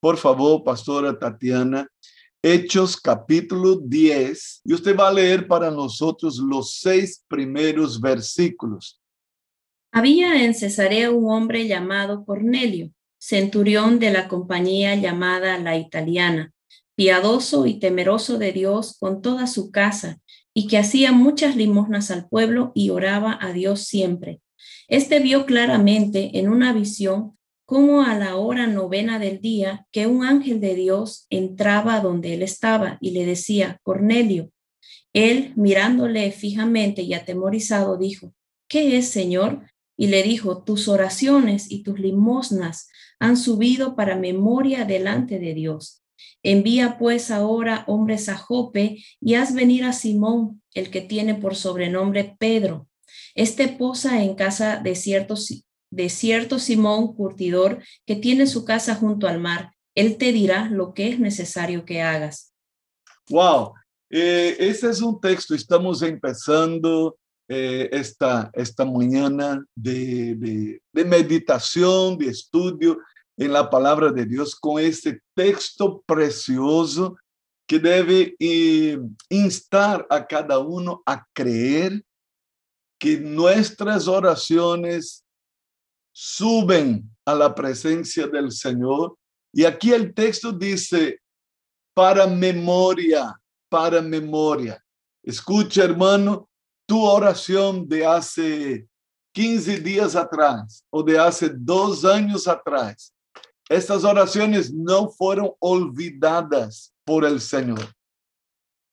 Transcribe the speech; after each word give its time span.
por 0.00 0.16
favor, 0.16 0.64
pastora 0.64 1.18
Tatiana, 1.18 1.86
Hechos 2.42 2.96
capítulo 2.96 3.76
10, 3.76 4.62
y 4.64 4.72
usted 4.72 4.96
va 4.96 5.08
a 5.08 5.12
leer 5.12 5.46
para 5.46 5.70
nosotros 5.70 6.38
los 6.38 6.78
seis 6.78 7.22
primeros 7.28 8.00
versículos. 8.00 8.98
Había 9.92 10.42
en 10.42 10.54
Cesarea 10.54 11.10
un 11.10 11.30
hombre 11.30 11.66
llamado 11.66 12.24
Cornelio, 12.24 12.92
centurión 13.18 13.98
de 13.98 14.10
la 14.10 14.26
compañía 14.28 14.94
llamada 14.94 15.58
la 15.58 15.76
italiana, 15.76 16.52
piadoso 16.94 17.66
y 17.66 17.78
temeroso 17.78 18.38
de 18.38 18.52
Dios 18.52 18.96
con 18.98 19.20
toda 19.20 19.46
su 19.46 19.70
casa, 19.70 20.20
y 20.54 20.66
que 20.66 20.78
hacía 20.78 21.12
muchas 21.12 21.56
limosnas 21.56 22.10
al 22.10 22.26
pueblo 22.26 22.72
y 22.74 22.88
oraba 22.88 23.38
a 23.40 23.52
Dios 23.52 23.82
siempre. 23.82 24.40
Este 24.88 25.20
vio 25.20 25.44
claramente 25.44 26.38
en 26.38 26.48
una 26.48 26.72
visión 26.72 27.38
como 27.70 28.02
a 28.02 28.18
la 28.18 28.34
hora 28.34 28.66
novena 28.66 29.20
del 29.20 29.40
día 29.40 29.86
que 29.92 30.08
un 30.08 30.24
ángel 30.24 30.60
de 30.60 30.74
Dios 30.74 31.28
entraba 31.30 32.00
donde 32.00 32.34
él 32.34 32.42
estaba 32.42 32.98
y 33.00 33.12
le 33.12 33.24
decía, 33.24 33.78
Cornelio. 33.84 34.50
Él, 35.12 35.52
mirándole 35.54 36.32
fijamente 36.32 37.02
y 37.02 37.14
atemorizado, 37.14 37.96
dijo, 37.96 38.34
¿qué 38.66 38.98
es, 38.98 39.10
Señor? 39.10 39.70
Y 39.96 40.08
le 40.08 40.24
dijo, 40.24 40.64
tus 40.64 40.88
oraciones 40.88 41.70
y 41.70 41.84
tus 41.84 42.00
limosnas 42.00 42.88
han 43.20 43.36
subido 43.36 43.94
para 43.94 44.16
memoria 44.16 44.84
delante 44.84 45.38
de 45.38 45.54
Dios. 45.54 46.02
Envía 46.42 46.98
pues 46.98 47.30
ahora 47.30 47.84
hombres 47.86 48.28
a 48.28 48.36
Jope 48.36 49.00
y 49.20 49.34
haz 49.34 49.54
venir 49.54 49.84
a 49.84 49.92
Simón, 49.92 50.60
el 50.74 50.90
que 50.90 51.02
tiene 51.02 51.36
por 51.36 51.54
sobrenombre 51.54 52.34
Pedro. 52.36 52.88
Este 53.36 53.68
posa 53.68 54.24
en 54.24 54.34
casa 54.34 54.80
de 54.82 54.96
cierto 54.96 55.36
de 55.90 56.08
cierto 56.08 56.58
Simón 56.58 57.14
curtidor 57.14 57.82
que 58.06 58.16
tiene 58.16 58.46
su 58.46 58.64
casa 58.64 58.94
junto 58.94 59.26
al 59.26 59.40
mar. 59.40 59.72
Él 59.94 60.16
te 60.16 60.32
dirá 60.32 60.68
lo 60.70 60.94
que 60.94 61.08
es 61.08 61.18
necesario 61.18 61.84
que 61.84 62.02
hagas. 62.02 62.52
Wow, 63.28 63.74
eh, 64.08 64.56
ese 64.58 64.90
es 64.90 65.00
un 65.00 65.20
texto. 65.20 65.54
Estamos 65.54 66.02
empezando 66.02 67.16
eh, 67.48 67.88
esta, 67.92 68.50
esta 68.54 68.84
mañana 68.84 69.64
de, 69.74 70.34
de, 70.36 70.82
de, 70.92 71.04
meditación, 71.04 72.16
de 72.16 72.28
estudio 72.28 72.98
en 73.36 73.52
la 73.52 73.68
palabra 73.68 74.12
de 74.12 74.24
Dios 74.24 74.54
con 74.54 74.80
este 74.80 75.20
texto 75.34 76.02
precioso 76.06 77.16
que 77.66 77.78
debe 77.78 78.34
eh, 78.38 78.98
instar 79.28 80.06
a 80.10 80.26
cada 80.26 80.58
uno 80.58 81.02
a 81.06 81.24
creer 81.32 82.04
que 82.98 83.18
nuestras 83.18 84.08
oraciones 84.08 85.24
suben 86.12 87.10
a 87.24 87.34
la 87.34 87.54
presencia 87.54 88.26
del 88.26 88.52
Señor. 88.52 89.16
Y 89.52 89.64
aquí 89.64 89.92
el 89.92 90.14
texto 90.14 90.52
dice, 90.52 91.20
para 91.94 92.26
memoria, 92.26 93.38
para 93.68 94.00
memoria. 94.00 94.82
Escucha, 95.22 95.84
hermano, 95.84 96.48
tu 96.86 97.02
oración 97.04 97.88
de 97.88 98.06
hace 98.06 98.88
15 99.32 99.80
días 99.80 100.16
atrás 100.16 100.84
o 100.90 101.02
de 101.02 101.18
hace 101.18 101.50
dos 101.50 102.04
años 102.04 102.48
atrás. 102.48 103.14
Estas 103.68 104.02
oraciones 104.02 104.72
no 104.72 105.08
fueron 105.10 105.52
olvidadas 105.60 106.92
por 107.04 107.24
el 107.24 107.40
Señor. 107.40 107.94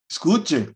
Escuche, 0.09 0.75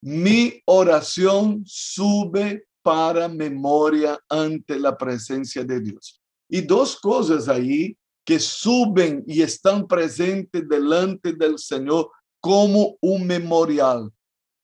mi 0.00 0.62
oración 0.64 1.62
sube 1.66 2.66
para 2.82 3.28
memoria 3.28 4.18
ante 4.28 4.78
la 4.78 4.96
presencia 4.96 5.64
de 5.64 5.80
Dios. 5.80 6.20
Y 6.48 6.60
dos 6.60 6.98
cosas 7.00 7.48
ahí 7.48 7.96
que 8.24 8.38
suben 8.38 9.24
y 9.26 9.42
están 9.42 9.86
presentes 9.86 10.68
delante 10.68 11.32
del 11.32 11.58
Señor 11.58 12.10
como 12.40 12.96
un 13.00 13.26
memorial. 13.26 14.10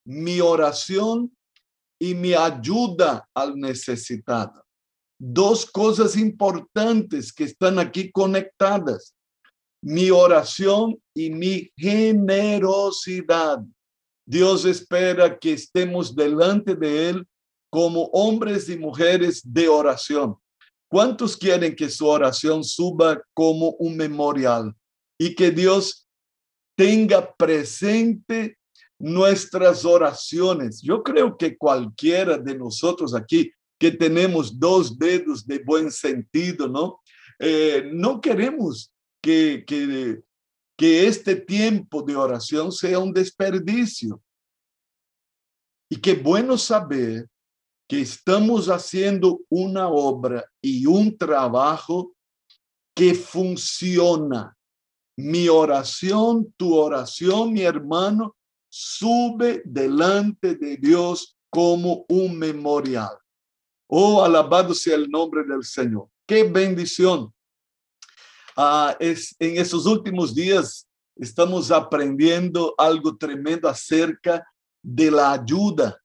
Mi 0.05 0.41
oración 0.41 1.31
y 1.99 2.15
mi 2.15 2.35
ayuda 2.35 3.29
al 3.35 3.57
necesitado. 3.57 4.65
Dos 5.19 5.67
cosas 5.67 6.17
importantes 6.17 7.33
que 7.33 7.45
están 7.45 7.79
aquí 7.79 8.11
conectadas. 8.13 9.15
Mi 9.83 10.11
oración 10.11 11.01
y 11.15 11.31
mi 11.31 11.71
generosidad. 11.77 13.65
Dios 14.27 14.65
espera 14.65 15.39
que 15.39 15.55
estemos 15.55 16.15
delante 16.15 16.75
de 16.75 17.09
Él 17.11 17.29
como 17.71 18.05
hombres 18.13 18.69
y 18.69 18.77
mujeres 18.77 19.43
de 19.45 19.69
oración. 19.69 20.37
¿Cuántos 20.89 21.37
quieren 21.37 21.77
que 21.77 21.91
su 21.91 22.07
oración 22.07 22.65
suba 22.65 23.23
como 23.35 23.73
un 23.73 23.97
memorial 23.97 24.75
y 25.19 25.35
que 25.35 25.51
Dios 25.51 26.09
tenga 26.77 27.35
presente 27.35 28.59
nuestras 28.99 29.85
oraciones? 29.85 30.81
Yo 30.81 31.03
creo 31.03 31.37
que 31.37 31.59
cualquiera 31.59 32.39
de 32.39 32.57
nosotros 32.57 33.15
aquí 33.15 33.53
que 33.79 33.91
tenemos 33.93 34.59
dos 34.59 34.99
dedos 34.99 35.47
de 35.47 35.59
buen 35.59 35.91
sentido, 35.91 36.69
¿no? 36.69 37.01
Eh, 37.39 37.91
no 37.93 38.21
queremos 38.21 38.93
que, 39.23 39.65
que, 39.67 40.21
que 40.77 41.07
este 41.07 41.37
tiempo 41.37 42.03
de 42.03 42.17
oración 42.17 42.73
sea 42.73 42.99
un 42.99 43.13
desperdicio. 43.13 44.21
Y 45.91 45.97
qué 45.97 46.15
bueno 46.15 46.59
saber 46.59 47.29
que 47.89 48.03
estamos 48.03 48.69
haciendo 48.69 49.41
una 49.49 49.89
obra 49.89 50.45
y 50.61 50.85
un 50.85 51.17
trabajo 51.17 52.15
que 52.95 53.15
funciona. 53.15 54.55
Mi 55.17 55.49
oración, 55.49 56.53
tu 56.57 56.77
oración, 56.77 57.53
mi 57.53 57.63
hermano, 57.63 58.37
sube 58.69 59.63
delante 59.65 60.55
de 60.55 60.77
Dios 60.77 61.37
como 61.51 62.05
un 62.09 62.39
memorial. 62.39 63.17
Oh, 63.89 64.23
alabado 64.23 64.75
sea 64.75 64.95
el 64.95 65.09
nombre 65.09 65.43
del 65.45 65.65
Señor. 65.65 66.09
Qué 66.27 66.45
bendición. 66.45 67.33
Ah, 68.55 68.95
en 69.01 69.57
esos 69.57 69.87
últimos 69.87 70.35
días 70.35 70.87
estamos 71.17 71.71
aprendiendo 71.71 72.75
algo 72.77 73.17
tremendo 73.17 73.67
acerca 73.67 74.47
de 74.83 75.11
la 75.11 75.33
ayuda 75.33 75.99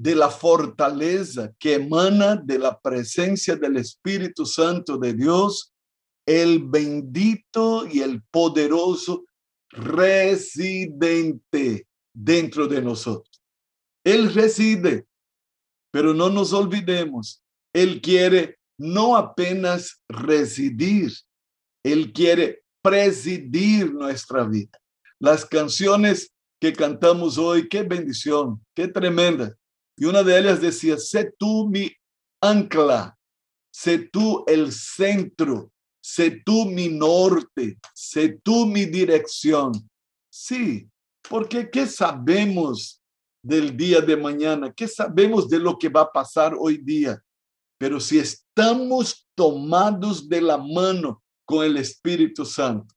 de 0.00 0.14
la 0.14 0.30
fortaleza 0.30 1.52
que 1.58 1.74
emana 1.74 2.34
de 2.34 2.58
la 2.58 2.80
presencia 2.80 3.54
del 3.54 3.76
Espíritu 3.76 4.46
Santo 4.46 4.96
de 4.96 5.12
Dios, 5.12 5.74
el 6.24 6.64
bendito 6.64 7.86
y 7.86 8.00
el 8.00 8.22
poderoso 8.22 9.26
residente 9.68 11.06
dentro 12.14 12.66
de 12.66 12.80
nosotros. 12.80 13.42
Él 14.02 14.32
reside, 14.32 15.04
pero 15.90 16.14
no 16.14 16.30
nos 16.30 16.54
olvidemos, 16.54 17.42
Él 17.74 18.00
quiere 18.00 18.58
no 18.78 19.18
apenas 19.18 20.00
residir, 20.08 21.12
Él 21.84 22.10
quiere 22.14 22.62
presidir 22.80 23.92
nuestra 23.92 24.44
vida. 24.44 24.80
Las 25.18 25.44
canciones 25.44 26.32
que 26.58 26.72
cantamos 26.72 27.36
hoy, 27.36 27.68
qué 27.68 27.82
bendición, 27.82 28.64
qué 28.74 28.88
tremenda 28.88 29.54
y 30.00 30.06
una 30.06 30.22
de 30.22 30.38
ellas 30.38 30.62
decía, 30.62 30.96
sé 30.96 31.30
tú 31.38 31.68
mi 31.68 31.92
ancla, 32.42 33.18
sé 33.70 33.98
tú 33.98 34.42
el 34.46 34.72
centro, 34.72 35.70
sé 36.02 36.42
tú 36.42 36.64
mi 36.64 36.88
norte, 36.88 37.78
sé 37.94 38.40
tú 38.42 38.64
mi 38.64 38.86
dirección. 38.86 39.72
Sí, 40.32 40.88
porque 41.28 41.68
¿qué 41.70 41.86
sabemos 41.86 43.02
del 43.44 43.76
día 43.76 44.00
de 44.00 44.16
mañana? 44.16 44.72
¿Qué 44.72 44.88
sabemos 44.88 45.50
de 45.50 45.58
lo 45.58 45.78
que 45.78 45.90
va 45.90 46.00
a 46.00 46.12
pasar 46.12 46.56
hoy 46.58 46.78
día? 46.78 47.22
Pero 47.78 48.00
si 48.00 48.18
estamos 48.18 49.28
tomados 49.34 50.26
de 50.26 50.40
la 50.40 50.56
mano 50.56 51.22
con 51.44 51.62
el 51.62 51.76
Espíritu 51.76 52.46
Santo 52.46 52.94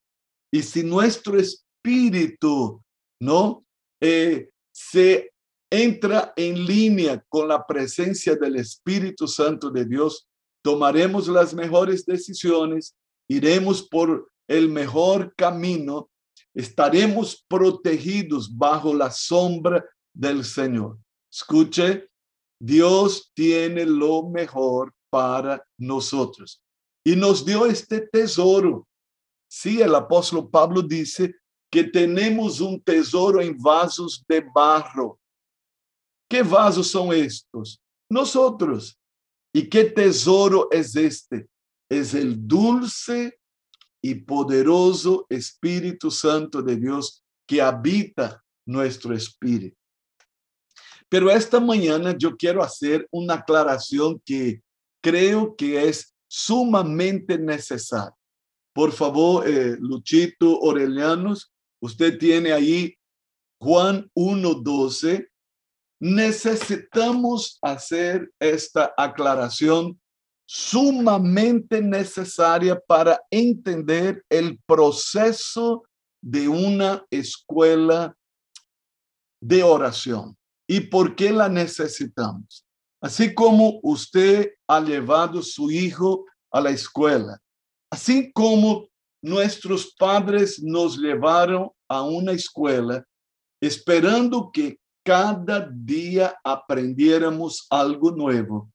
y 0.49 0.63
si 0.63 0.83
nuestro 0.83 1.37
espíritu, 1.37 2.81
¿no? 3.19 3.65
Eh, 4.01 4.49
se 4.71 5.32
entra 5.73 6.33
en 6.35 6.67
línea 6.67 7.25
con 7.27 7.47
la 7.47 7.65
presencia 7.65 8.35
del 8.35 8.57
Espíritu 8.57 9.27
Santo 9.27 9.71
de 9.71 9.85
Dios, 9.85 10.27
tomaremos 10.63 11.27
las 11.27 11.51
mejores 11.51 12.05
decisiones, 12.05 12.95
iremos 13.27 13.81
por 13.81 14.31
el 14.47 14.69
mejor 14.69 15.33
camino, 15.35 16.11
estaremos 16.53 17.43
protegidos 17.47 18.55
bajo 18.55 18.93
la 18.93 19.09
sombra 19.09 19.83
del 20.13 20.45
Señor. 20.45 20.99
Escuche, 21.31 22.07
Dios 22.61 23.31
tiene 23.33 23.83
lo 23.83 24.29
mejor 24.29 24.93
para 25.09 25.65
nosotros 25.79 26.61
y 27.03 27.15
nos 27.15 27.43
dio 27.43 27.65
este 27.65 28.01
tesoro. 28.01 28.87
Sí, 29.49 29.81
el 29.81 29.95
apóstol 29.95 30.47
Pablo 30.51 30.83
dice 30.83 31.33
que 31.71 31.83
tenemos 31.83 32.61
un 32.61 32.79
tesoro 32.79 33.41
en 33.41 33.57
vasos 33.57 34.23
de 34.27 34.45
barro 34.53 35.19
¿Qué 36.33 36.41
vasos 36.41 36.87
son 36.87 37.13
estos? 37.13 37.79
Nosotros. 38.09 38.99
¿Y 39.53 39.69
qué 39.69 39.83
tesoro 39.83 40.67
es 40.71 40.95
este? 40.95 41.47
Es 41.87 42.15
el 42.15 42.47
dulce 42.47 43.37
y 44.01 44.15
poderoso 44.15 45.27
Espíritu 45.29 46.09
Santo 46.09 46.63
de 46.63 46.77
Dios 46.77 47.23
que 47.47 47.61
habita 47.61 48.43
nuestro 48.65 49.13
espíritu. 49.13 49.77
Pero 51.07 51.29
esta 51.29 51.59
mañana 51.59 52.17
yo 52.17 52.35
quiero 52.35 52.63
hacer 52.63 53.07
una 53.11 53.35
aclaración 53.35 54.19
que 54.25 54.63
creo 55.03 55.55
que 55.55 55.87
es 55.87 56.15
sumamente 56.27 57.37
necesaria. 57.37 58.17
Por 58.73 58.91
favor, 58.91 59.47
eh, 59.47 59.77
Luchito 59.79 60.59
Orelianos, 60.61 61.53
usted 61.79 62.17
tiene 62.17 62.51
ahí 62.51 62.97
Juan 63.59 64.09
1.12. 64.15 65.27
Necesitamos 66.05 67.57
hacer 67.61 68.29
esta 68.37 68.93
aclaración 68.97 69.97
sumamente 70.45 71.81
necesaria 71.81 72.77
para 72.77 73.21
entender 73.31 74.21
el 74.29 74.59
proceso 74.65 75.83
de 76.21 76.49
una 76.49 77.05
escuela 77.09 78.13
de 79.41 79.63
oración 79.63 80.35
y 80.67 80.81
por 80.81 81.15
qué 81.15 81.31
la 81.31 81.47
necesitamos. 81.47 82.65
Así 83.01 83.33
como 83.33 83.79
usted 83.81 84.51
ha 84.67 84.81
llevado 84.81 85.41
su 85.41 85.71
hijo 85.71 86.25
a 86.51 86.59
la 86.59 86.71
escuela, 86.71 87.39
así 87.89 88.29
como 88.33 88.89
nuestros 89.21 89.95
padres 89.97 90.61
nos 90.61 90.97
llevaron 90.97 91.69
a 91.87 92.01
una 92.01 92.33
escuela 92.33 93.05
esperando 93.61 94.51
que 94.51 94.82
cada 95.03 95.69
día 95.71 96.35
aprendiéramos 96.43 97.67
algo 97.69 98.11
nuevo. 98.11 98.71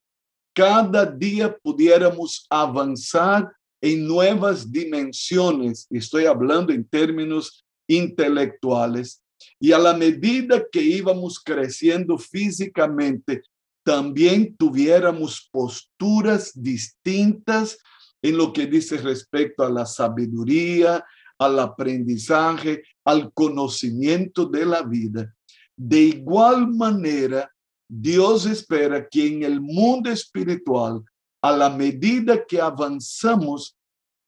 Cada 0.55 1.07
día 1.07 1.57
pudiéramos 1.57 2.47
avanzar 2.51 3.51
en 3.81 4.07
nuevas 4.07 4.71
dimensiones, 4.71 5.87
estoy 5.91 6.27
hablando 6.27 6.73
en 6.73 6.85
términos 6.85 7.65
intelectuales, 7.87 9.23
y 9.61 9.73
a 9.73 9.79
la 9.79 9.95
medida 9.95 10.65
que 10.71 10.83
íbamos 10.83 11.39
creciendo 11.39 12.19
físicamente, 12.19 13.43
también 13.85 14.57
tuviéramos 14.57 15.49
posturas 15.51 16.53
distintas 16.55 17.79
en 18.21 18.37
lo 18.37 18.53
que 18.53 18.67
dice 18.67 18.99
respecto 18.99 19.63
a 19.63 19.71
la 19.71 19.87
sabiduría, 19.87 21.05
al 21.39 21.59
aprendizaje, 21.61 22.83
al 23.05 23.33
conocimiento 23.33 24.45
de 24.47 24.67
la 24.67 24.83
vida. 24.83 25.33
De 25.81 26.01
igual 26.01 26.67
manera, 26.67 27.49
Dios 27.89 28.47
espera 28.47 29.09
que 29.09 29.29
en 29.29 29.45
el 29.45 29.61
mundo 29.61 30.11
espiritual, 30.11 31.05
a 31.41 31.53
la 31.53 31.71
medida 31.71 32.45
que 32.45 32.61
avanzamos 32.61 33.77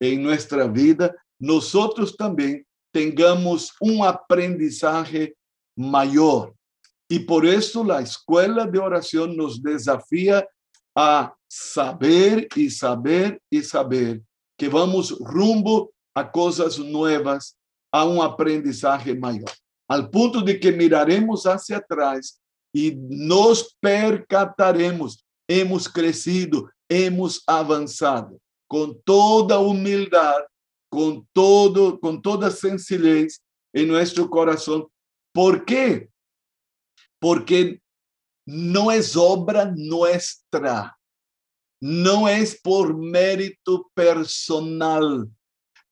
en 0.00 0.22
nuestra 0.22 0.68
vida, 0.68 1.12
nosotros 1.40 2.16
también 2.16 2.64
tengamos 2.92 3.74
un 3.80 4.06
aprendizaje 4.06 5.34
mayor. 5.76 6.54
Y 7.08 7.18
por 7.18 7.44
eso 7.44 7.82
la 7.82 8.00
escuela 8.00 8.64
de 8.64 8.78
oración 8.78 9.36
nos 9.36 9.60
desafía 9.60 10.46
a 10.94 11.34
saber 11.48 12.46
y 12.54 12.70
saber 12.70 13.42
y 13.50 13.60
saber 13.62 14.22
que 14.56 14.68
vamos 14.68 15.18
rumbo 15.18 15.92
a 16.14 16.30
cosas 16.30 16.78
nuevas, 16.78 17.56
a 17.90 18.04
un 18.04 18.22
aprendizaje 18.22 19.16
mayor, 19.16 19.50
al 19.90 20.08
punto 20.08 20.40
de 20.40 20.60
que 20.60 20.70
miraremos 20.70 21.46
hacia 21.46 21.78
atrás 21.78 22.40
y 22.72 22.94
nos 22.94 23.76
percataremos, 23.80 25.26
hemos 25.48 25.88
crecido, 25.88 26.70
hemos 26.88 27.42
avanzado 27.44 28.38
con 28.68 29.02
toda 29.02 29.58
humildad, 29.58 30.44
con 30.88 31.26
todo, 31.32 31.98
con 31.98 32.22
toda 32.22 32.52
sencillez 32.52 33.42
en 33.74 33.88
nuestro 33.88 34.30
corazón. 34.30 34.86
¿Por 35.34 35.64
qué? 35.64 36.08
Porque 37.18 37.82
no 38.46 38.92
es 38.92 39.16
obra 39.16 39.72
nuestra, 39.76 40.96
no 41.82 42.28
es 42.28 42.60
por 42.60 42.96
mérito 42.96 43.90
personal, 43.92 45.28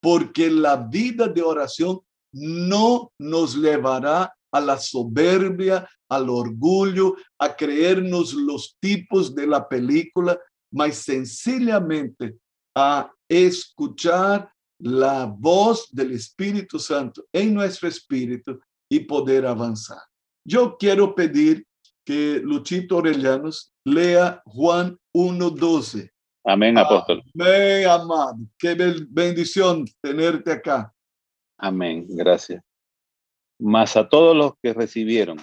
porque 0.01 0.49
la 0.49 0.77
vida 0.77 1.27
de 1.27 1.43
oración 1.43 2.01
no 2.33 3.13
nos 3.19 3.57
llevará 3.57 4.33
a 4.51 4.61
la 4.61 4.79
soberbia, 4.79 5.89
al 6.09 6.29
orgullo, 6.31 7.17
a 7.39 7.55
creernos 7.55 8.33
los 8.33 8.77
tipos 8.81 9.35
de 9.35 9.47
la 9.47 9.69
película, 9.69 10.39
mas 10.73 10.97
sencillamente 10.97 12.37
a 12.75 13.11
escuchar 13.29 14.51
la 14.81 15.27
voz 15.27 15.89
del 15.93 16.13
Espíritu 16.13 16.79
Santo 16.79 17.25
en 17.33 17.53
nuestro 17.53 17.89
espíritu 17.89 18.61
y 18.89 19.01
poder 19.01 19.45
avanzar. 19.47 20.03
Yo 20.47 20.77
quiero 20.79 21.15
pedir 21.15 21.67
que 22.05 22.41
Luchito 22.43 22.99
Orellanos 22.99 23.73
lea 23.85 24.41
Juan 24.47 24.97
1.12. 25.15 26.11
Amén, 26.45 26.79
apóstol. 26.79 27.23
Amén, 27.39 27.87
amado. 27.87 28.39
Qué 28.59 28.75
bendición 29.11 29.85
tenerte 30.01 30.53
acá. 30.53 30.95
Amén, 31.59 32.07
gracias. 32.09 32.63
Mas 33.59 33.97
a 33.97 34.09
todos 34.09 34.37
los 34.37 34.53
que 34.63 34.73
recibieron, 34.73 35.39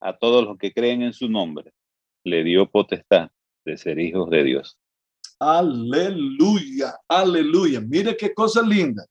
a 0.00 0.16
todos 0.16 0.44
los 0.44 0.56
que 0.56 0.72
creen 0.72 1.02
en 1.02 1.12
su 1.12 1.28
nombre, 1.28 1.72
le 2.24 2.44
dio 2.44 2.70
potestad 2.70 3.30
de 3.64 3.76
ser 3.76 3.98
hijos 3.98 4.30
de 4.30 4.44
Dios. 4.44 4.78
Aleluya, 5.40 6.96
aleluya. 7.08 7.80
Mire 7.80 8.16
qué 8.16 8.32
cosa 8.32 8.62
linda. 8.62 9.04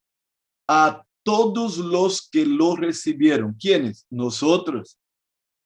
A 0.67 1.05
todos 1.23 1.77
los 1.77 2.29
que 2.29 2.45
lo 2.45 2.75
recibieron. 2.75 3.53
¿Quiénes? 3.59 4.05
Nosotros. 4.09 4.97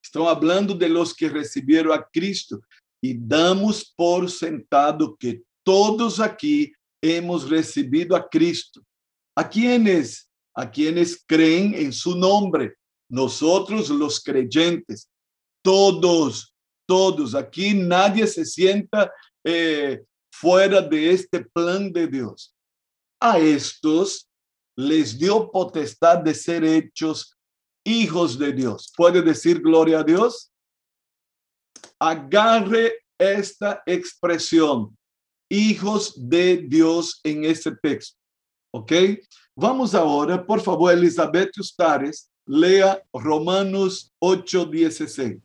Estão 0.04 0.26
hablando 0.28 0.74
de 0.74 0.88
los 0.88 1.14
que 1.14 1.28
recibieron 1.28 1.92
a 1.92 2.02
Cristo. 2.12 2.60
Y 3.00 3.14
damos 3.14 3.94
por 3.96 4.30
sentado 4.30 5.16
que 5.16 5.42
todos 5.64 6.20
aquí 6.20 6.72
hemos 7.00 7.48
recibido 7.48 8.16
a 8.16 8.28
Cristo. 8.28 8.82
¿A 9.40 9.48
quiénes? 9.48 10.30
a 10.54 10.70
quienes 10.70 11.24
creen 11.26 11.74
en 11.74 11.92
su 11.92 12.16
nombre. 12.16 12.74
Nosotros 13.08 13.88
los 13.88 14.20
creyentes, 14.22 15.08
todos, 15.62 16.54
todos, 16.86 17.34
aquí 17.34 17.74
nadie 17.74 18.26
se 18.26 18.44
sienta 18.44 19.12
eh, 19.44 20.02
fuera 20.30 20.80
de 20.80 21.12
este 21.12 21.44
plan 21.44 21.92
de 21.92 22.06
Dios. 22.06 22.54
A 23.20 23.38
estos 23.38 24.28
les 24.76 25.18
dio 25.18 25.50
potestad 25.50 26.18
de 26.18 26.34
ser 26.34 26.64
hechos 26.64 27.36
hijos 27.84 28.38
de 28.38 28.52
Dios. 28.52 28.92
¿Puede 28.96 29.22
decir 29.22 29.60
gloria 29.60 30.00
a 30.00 30.04
Dios? 30.04 30.52
Agarre 31.98 32.94
esta 33.18 33.82
expresión, 33.84 34.96
hijos 35.50 36.14
de 36.16 36.58
Dios 36.58 37.20
en 37.24 37.44
este 37.44 37.72
texto. 37.72 38.19
¿Ok? 38.72 38.92
Vamos 39.56 39.94
ahora, 39.94 40.46
por 40.46 40.60
favor, 40.60 40.92
Elizabeth 40.92 41.50
Ustares, 41.58 42.30
lea 42.46 43.02
Romanos 43.12 44.12
8:16. 44.20 45.40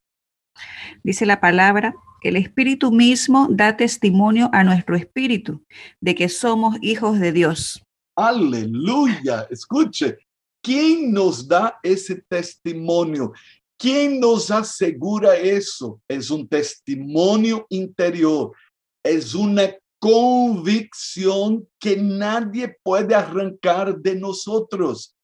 Dice 1.03 1.25
la 1.25 1.39
palabra, 1.39 1.93
el 2.21 2.37
Espíritu 2.37 2.91
mismo 2.91 3.47
da 3.49 3.77
testimonio 3.77 4.49
a 4.53 4.63
nuestro 4.63 4.95
espíritu 4.95 5.63
de 6.01 6.15
que 6.15 6.29
somos 6.29 6.77
hijos 6.81 7.19
de 7.19 7.31
Dios. 7.31 7.83
Aleluya. 8.15 9.47
Escuche, 9.49 10.17
¿quién 10.63 11.11
nos 11.11 11.47
da 11.47 11.79
ese 11.83 12.23
testimonio? 12.27 13.33
¿Quién 13.77 14.19
nos 14.19 14.49
asegura 14.49 15.35
eso? 15.35 16.01
Es 16.07 16.31
un 16.31 16.47
testimonio 16.47 17.67
interior, 17.69 18.53
es 19.03 19.35
una 19.35 19.75
convicción 20.05 21.67
que 21.79 21.97
nadie 21.97 22.77
puede 22.83 23.15
arrancar 23.15 23.97
de 23.97 24.15
nosotros. 24.15 25.15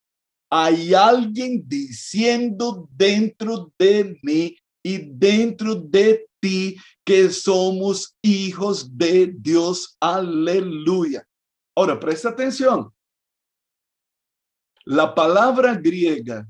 Hay 0.50 0.96
alguien 0.96 1.62
diciendo 1.68 2.90
dentro 2.92 3.72
de 3.78 4.20
mí 4.24 4.58
y 4.82 4.98
dentro 4.98 5.76
de 5.76 6.28
ti 6.40 6.78
que 7.06 7.30
somos 7.30 8.18
hijos 8.24 8.98
de 8.98 9.32
Dios. 9.38 9.96
Aleluya. 10.00 11.28
Ahora, 11.78 12.00
presta 12.00 12.30
atención. 12.30 12.92
La 14.84 15.14
palabra 15.14 15.76
griega 15.76 16.50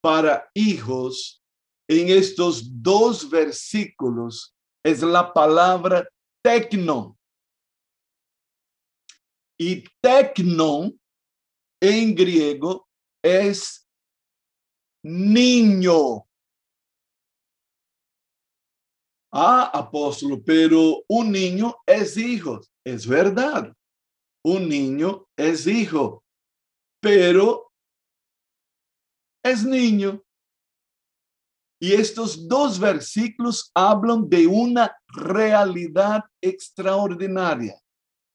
para 0.00 0.48
hijos 0.54 1.42
en 1.88 2.08
estos 2.08 2.62
dos 2.80 3.28
versículos 3.28 4.54
es 4.84 5.02
la 5.02 5.32
palabra 5.32 6.08
tecno. 6.40 7.18
Y 9.64 9.84
tecnon 10.00 11.00
en 11.80 12.16
griego 12.16 12.88
es 13.22 13.88
niño. 15.04 16.26
Ah, 19.32 19.70
apóstolo, 19.72 20.42
pero 20.42 21.04
un 21.08 21.30
niño 21.30 21.76
es 21.86 22.16
hijo. 22.16 22.60
Es 22.84 23.06
verdad. 23.06 23.72
un 24.44 24.68
niño 24.68 25.28
es 25.36 25.68
hijo, 25.68 26.24
pero 27.00 27.70
es 29.44 29.64
niño. 29.64 30.20
Y 31.80 31.92
estos 31.92 32.48
dos 32.48 32.80
versículos 32.80 33.70
hablan 33.74 34.28
de 34.28 34.48
una 34.48 34.92
realidad 35.06 36.24
extraordinaria. 36.40 37.81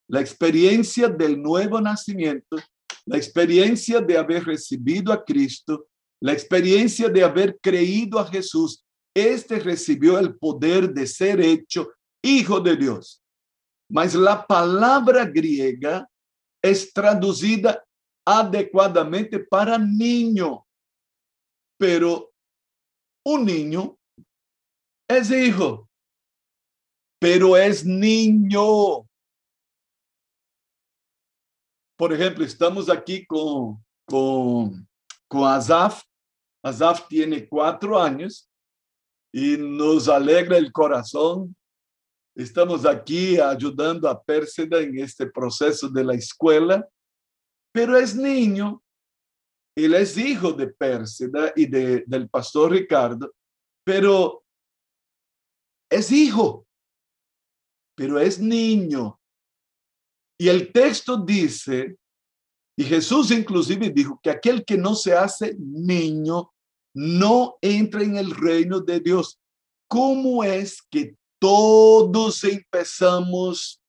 La 0.10 0.22
experiencia 0.22 1.08
del 1.08 1.42
nuevo 1.42 1.82
nacimiento, 1.82 2.58
la 3.06 3.18
experiencia 3.18 4.00
de 4.00 4.18
haber 4.18 4.46
recibido 4.46 5.12
a 5.12 5.24
Cristo, 5.24 5.88
la 6.22 6.34
experiencia 6.34 7.10
de 7.10 7.24
haber 7.24 7.58
creído 7.62 8.20
a 8.20 8.28
Jesús. 8.28 8.84
Este 9.14 9.60
recibió 9.60 10.20
el 10.20 10.36
poder 10.36 10.94
de 10.94 11.08
ser 11.08 11.42
hecho 11.42 11.90
hijo 12.22 12.60
de 12.60 12.76
Dios. 12.76 13.22
Mas 13.90 14.14
la 14.14 14.46
palabra 14.46 15.26
griega 15.26 16.08
es 16.62 16.92
traducida 16.92 17.84
adecuadamente 18.26 19.40
para 19.40 19.78
niño. 19.78 20.66
Pero 21.80 22.32
un 23.26 23.46
niño 23.46 23.98
es 25.08 25.32
hijo, 25.32 25.90
pero 27.20 27.56
es 27.56 27.86
niño. 27.86 29.07
Por 31.98 32.14
ejemplo, 32.14 32.46
estamos 32.46 32.90
aquí 32.90 33.26
con, 33.26 33.84
con, 34.06 34.88
con 35.28 35.44
Azaf. 35.44 36.04
Azaf 36.64 37.08
tiene 37.08 37.48
cuatro 37.48 38.00
años 38.00 38.50
y 39.34 39.58
nos 39.58 40.08
alegra 40.08 40.58
el 40.58 40.72
corazón. 40.72 41.56
Estamos 42.36 42.86
aquí 42.86 43.40
ayudando 43.40 44.08
a 44.08 44.22
Pérsida 44.22 44.80
en 44.80 45.00
este 45.00 45.26
proceso 45.26 45.90
de 45.90 46.04
la 46.04 46.14
escuela, 46.14 46.88
pero 47.74 47.98
es 47.98 48.16
niño 48.16 48.82
él 49.78 49.94
es 49.94 50.18
hijo 50.18 50.54
de 50.54 50.68
Pérsida 50.68 51.54
y 51.56 51.68
de, 51.68 52.04
del 52.08 52.28
pastor 52.30 52.72
Ricardo, 52.72 53.32
pero 53.86 54.44
es 55.88 56.12
hijo, 56.12 56.68
pero 57.96 58.20
es 58.20 58.40
niño. 58.40 59.17
Y 60.40 60.50
el 60.50 60.72
texto 60.72 61.18
dice, 61.18 61.98
y 62.78 62.84
Jesús 62.84 63.32
inclusive 63.32 63.90
dijo 63.90 64.20
que 64.22 64.30
aquel 64.30 64.64
que 64.64 64.78
no 64.78 64.94
se 64.94 65.14
hace 65.14 65.56
niño 65.58 66.54
no 66.94 67.58
entra 67.62 68.04
en 68.04 68.18
el 68.18 68.32
reino 68.32 68.80
de 68.80 69.00
Dios. 69.00 69.40
¿Cómo 69.88 70.44
es 70.44 70.82
que 70.82 71.16
todos 71.40 72.44
empezamos 72.44 73.82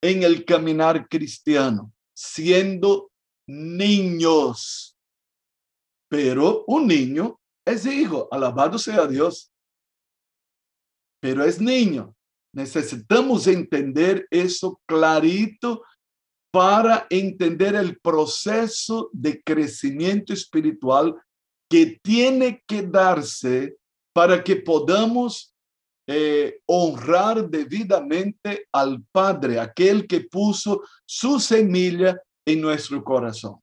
en 0.00 0.22
el 0.22 0.44
caminar 0.44 1.08
cristiano 1.08 1.92
siendo 2.14 3.10
niños? 3.48 4.96
Pero 6.08 6.64
un 6.68 6.86
niño 6.86 7.40
es 7.64 7.84
hijo, 7.84 8.28
alabado 8.30 8.78
sea 8.78 9.06
Dios. 9.06 9.50
Pero 11.20 11.44
es 11.44 11.60
niño. 11.60 12.14
Necesitamos 12.52 13.48
entender 13.48 14.26
eso 14.30 14.80
clarito 14.86 15.82
para 16.56 17.06
entender 17.10 17.74
el 17.74 18.00
proceso 18.00 19.10
de 19.12 19.42
crecimiento 19.42 20.32
espiritual 20.32 21.14
que 21.70 22.00
tiene 22.02 22.64
que 22.66 22.80
darse 22.80 23.76
para 24.14 24.42
que 24.42 24.56
podamos 24.56 25.54
eh, 26.08 26.62
honrar 26.64 27.46
debidamente 27.46 28.66
al 28.72 29.04
Padre, 29.12 29.60
aquel 29.60 30.06
que 30.06 30.22
puso 30.22 30.80
su 31.04 31.38
semilla 31.40 32.18
en 32.46 32.62
nuestro 32.62 33.04
corazón. 33.04 33.60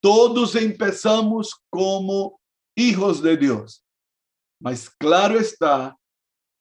Todos 0.00 0.54
empezamos 0.54 1.52
como 1.68 2.40
hijos 2.76 3.20
de 3.20 3.36
Dios, 3.36 3.84
mas 4.62 4.88
claro 4.88 5.36
está, 5.36 5.98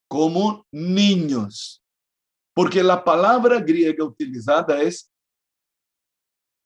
como 0.10 0.66
niños, 0.72 1.80
porque 2.56 2.82
la 2.82 3.04
palabra 3.04 3.60
griega 3.60 4.04
utilizada 4.04 4.82
es 4.82 5.13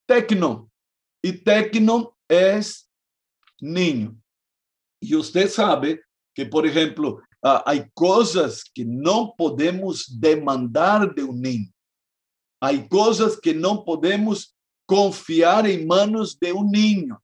tecno, 0.07 0.71
y 1.21 1.33
tecno 1.33 2.17
es 2.27 2.89
niño. 3.59 4.15
Y 5.01 5.15
usted 5.15 5.49
sabe 5.49 6.01
que, 6.33 6.45
por 6.45 6.65
ejemplo, 6.65 7.21
uh, 7.43 7.59
hay 7.65 7.89
cosas 7.93 8.63
que 8.73 8.85
no 8.85 9.33
podemos 9.37 10.19
demandar 10.19 11.13
de 11.13 11.23
un 11.23 11.41
niño. 11.41 11.71
Hay 12.59 12.87
cosas 12.87 13.39
que 13.39 13.53
no 13.53 13.85
podemos 13.85 14.57
confiar 14.87 15.67
en 15.67 15.85
manos 15.85 16.39
de 16.39 16.53
un 16.53 16.71
niño, 16.71 17.21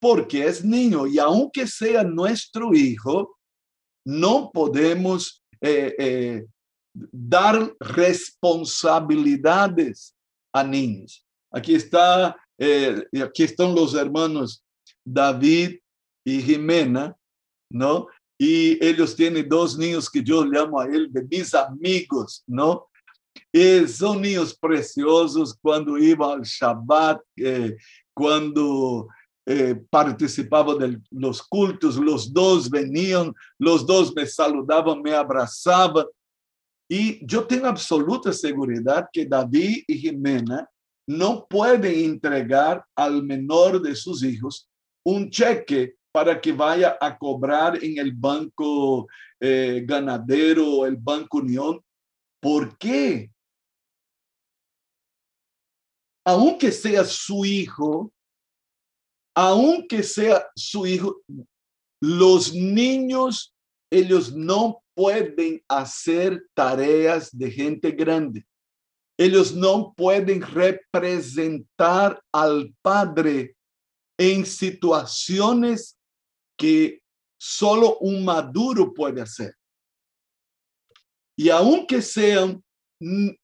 porque 0.00 0.46
es 0.46 0.64
niño 0.64 1.06
y 1.06 1.18
aunque 1.18 1.66
sea 1.66 2.02
nuestro 2.02 2.72
hijo, 2.74 3.38
no 4.04 4.50
podemos 4.52 5.44
eh, 5.60 5.94
eh, 5.98 6.46
dar 6.92 7.74
responsabilidades 7.78 10.16
a 10.52 10.64
niños. 10.64 11.25
Aquí 11.56 11.74
está, 11.74 12.36
eh, 12.58 13.02
aquí 13.24 13.44
están 13.44 13.74
los 13.74 13.94
hermanos 13.94 14.62
David 15.02 15.78
y 16.22 16.42
Jimena, 16.42 17.16
¿no? 17.72 18.08
Y 18.38 18.76
ellos 18.84 19.16
tienen 19.16 19.48
dos 19.48 19.78
niños 19.78 20.10
que 20.10 20.22
yo 20.22 20.44
llamo 20.44 20.78
a 20.78 20.84
él 20.84 21.10
de 21.10 21.22
mis 21.22 21.54
amigos, 21.54 22.44
¿no? 22.46 22.86
E 23.54 23.88
são 23.88 24.20
niños 24.20 24.52
preciosos 24.52 25.54
quando 25.62 25.98
iam 25.98 26.22
ao 26.22 26.44
Shabbat, 26.44 27.22
eh, 27.38 27.74
quando 28.14 29.08
eh, 29.48 29.76
participavam 29.90 30.76
dos 31.10 31.40
cultos, 31.40 31.96
os 31.96 32.28
dois 32.30 32.68
veniam, 32.68 33.32
os 33.58 33.82
dois 33.82 34.12
me 34.12 34.26
saludavam, 34.26 35.02
me 35.02 35.14
abraçavam. 35.14 36.06
E 36.90 37.24
eu 37.32 37.46
tenho 37.46 37.64
absoluta 37.64 38.30
segurança 38.30 39.08
que 39.10 39.24
Davi 39.24 39.84
e 39.88 39.96
Jimena 39.96 40.68
não 41.06 41.40
podem 41.40 42.04
entregar 42.04 42.84
ao 42.96 43.22
menor 43.22 43.80
de 43.80 43.94
seus 43.94 44.20
filhos 44.20 44.66
um 45.06 45.30
cheque 45.30 45.94
para 46.12 46.38
que 46.38 46.52
vaya 46.52 46.96
a 47.00 47.10
cobrar 47.10 47.82
em 47.82 47.98
el 47.98 48.10
banco 48.10 49.06
eh, 49.40 49.80
ganadero 49.80 50.84
el 50.86 50.96
banco 50.96 51.38
Unión. 51.38 51.80
¿Por 52.40 52.76
quê? 52.78 53.30
aunque 56.26 56.72
sea 56.72 57.04
su 57.04 57.44
hijo, 57.44 58.12
aunque 59.32 60.02
sea 60.02 60.44
su 60.56 60.84
hijo, 60.84 61.22
los 62.02 62.52
niños, 62.52 63.54
ellos 63.92 64.34
no 64.34 64.82
pueden 64.96 65.62
hacer 65.68 66.44
tareas 66.52 67.30
de 67.30 67.48
gente 67.48 67.92
grande. 67.92 68.44
Ellos 69.18 69.54
no 69.54 69.94
pueden 69.96 70.42
representar 70.42 72.22
al 72.32 72.74
padre 72.82 73.56
en 74.18 74.44
situaciones 74.44 75.96
que 76.58 77.00
solo 77.38 77.98
un 77.98 78.24
maduro 78.24 78.92
puede 78.92 79.22
hacer. 79.22 79.54
Y 81.38 81.50
aunque 81.50 82.00
sean 82.00 82.62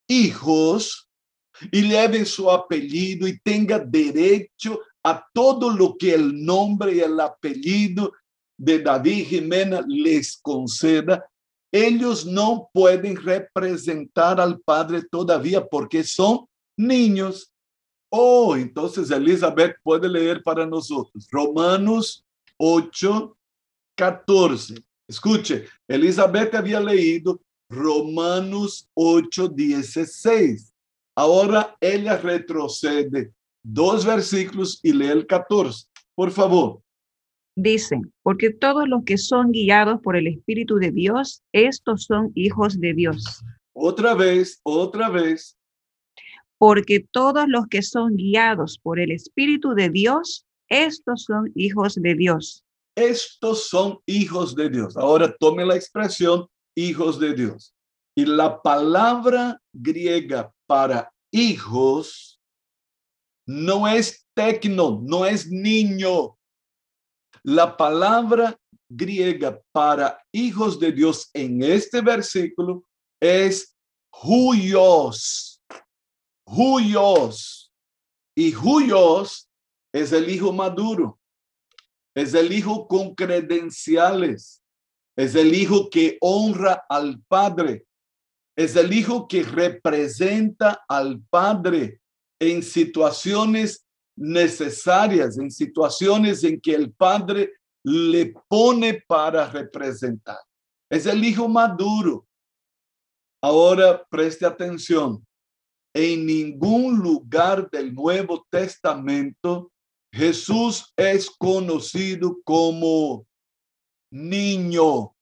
hijos, 0.09 1.09
y 1.71 1.83
lleven 1.83 2.27
su 2.27 2.51
apellido 2.51 3.29
y 3.29 3.39
tenga 3.41 3.79
derecho 3.79 4.81
a 5.03 5.25
todo 5.33 5.71
lo 5.71 5.97
que 5.97 6.15
el 6.15 6.45
nombre 6.45 6.95
y 6.97 7.01
el 7.01 7.19
apellido 7.21 8.13
de 8.57 8.81
David 8.81 9.27
Jimena 9.27 9.85
les 9.87 10.37
conceda, 10.37 11.25
ellos 11.73 12.27
no 12.27 12.69
pueden 12.73 13.17
representar 13.17 14.39
al 14.39 14.61
Padre 14.61 15.03
todavía 15.11 15.67
porque 15.67 16.05
son 16.05 16.47
niños. 16.77 17.51
Oh, 18.11 18.55
entonces 18.55 19.11
Elizabeth 19.11 19.77
puede 19.83 20.07
leer 20.07 20.43
para 20.43 20.67
nosotros 20.67 21.27
Romanos 21.31 22.25
8, 22.59 23.37
14. 23.97 24.85
Escuche, 25.09 25.67
Elizabeth 25.89 26.55
había 26.55 26.79
leído 26.79 27.41
Romanos 27.71 28.89
8, 28.95 29.49
16. 29.49 30.73
Ahora 31.17 31.77
ella 31.81 32.19
retrocede 32.19 33.33
dos 33.63 34.05
versículos 34.05 34.79
y 34.83 34.93
lee 34.93 35.09
el 35.09 35.27
14. 35.27 35.87
Por 36.15 36.31
favor. 36.31 36.83
Dicen, 37.55 38.13
porque 38.23 38.51
todos 38.51 38.89
los 38.89 39.05
que 39.05 39.19
son 39.19 39.53
guiados 39.53 40.01
por 40.03 40.17
el 40.17 40.27
Espíritu 40.27 40.77
de 40.77 40.91
Dios, 40.91 41.43
estos 41.53 42.05
son 42.05 42.33
hijos 42.35 42.81
de 42.81 42.95
Dios. 42.95 43.43
Otra 43.75 44.15
vez, 44.15 44.61
otra 44.63 45.11
vez. 45.11 45.59
Porque 46.57 47.05
todos 47.11 47.47
los 47.49 47.67
que 47.67 47.83
son 47.83 48.17
guiados 48.17 48.79
por 48.79 48.99
el 48.99 49.11
Espíritu 49.11 49.75
de 49.75 49.91
Dios, 49.91 50.47
estos 50.69 51.25
son 51.25 51.53
hijos 51.55 51.97
de 51.97 52.15
Dios. 52.15 52.65
Estos 52.95 53.69
son 53.69 53.99
hijos 54.07 54.55
de 54.55 54.71
Dios. 54.71 54.97
Ahora 54.97 55.35
tome 55.39 55.67
la 55.67 55.77
expresión 55.77 56.47
hijos 56.75 57.19
de 57.19 57.35
Dios. 57.35 57.75
Y 58.15 58.27
la 58.27 58.61
palabra 58.61 59.61
griega 59.73 60.53
para 60.67 61.13
hijos 61.31 62.41
no 63.47 63.89
es 63.89 64.27
tecno, 64.35 65.01
no 65.03 65.27
es 65.27 65.51
niño. 65.51 66.37
La 67.45 67.77
palabra 67.77 68.57
griega 68.89 69.61
para 69.73 70.23
hijos 70.33 70.79
de 70.79 70.93
Dios 70.93 71.29
en 71.33 71.63
este 71.63 72.01
versículo 72.01 72.85
es 73.21 73.77
huyos. 74.23 75.61
Huyos. 76.47 77.73
Y 78.37 78.55
huyos 78.55 79.49
es 79.93 80.13
el 80.13 80.31
hijo 80.31 80.53
maduro. 80.53 81.19
Es 82.15 82.35
el 82.35 82.53
hijo 82.53 82.87
con 82.87 83.15
credenciales. 83.15 84.63
Es 85.17 85.35
el 85.35 85.55
hijo 85.55 85.91
que 85.91 86.19
honra 86.21 86.85
al 86.89 87.23
padre. 87.27 87.87
Es 88.57 88.77
el 88.77 88.93
hijo 88.93 89.27
que 89.27 89.43
representa 89.43 90.85
al 90.87 91.21
padre 91.29 92.01
en 92.41 92.63
situaciones 92.63 93.82
necesarias, 94.17 95.39
en 95.39 95.51
situaciones 95.51 96.45
en 96.45 96.61
que 96.61 96.75
el 96.75 96.93
padre 96.93 97.53
le 97.85 98.35
pone 98.49 99.03
para 99.07 99.49
representar. 99.51 100.39
Es 100.91 101.07
el 101.07 101.25
hijo 101.25 101.49
maduro. 101.49 102.27
Ahora 103.43 104.05
preste 104.09 104.47
atención. 104.47 105.27
En 105.95 106.25
ningún 106.25 106.99
lugar 106.99 107.69
del 107.71 107.95
Nuevo 107.95 108.47
Testamento 108.51 109.73
Jesús 110.13 110.93
es 110.95 111.31
conocido 111.31 112.39
como 112.45 113.27
niño. 114.11 115.17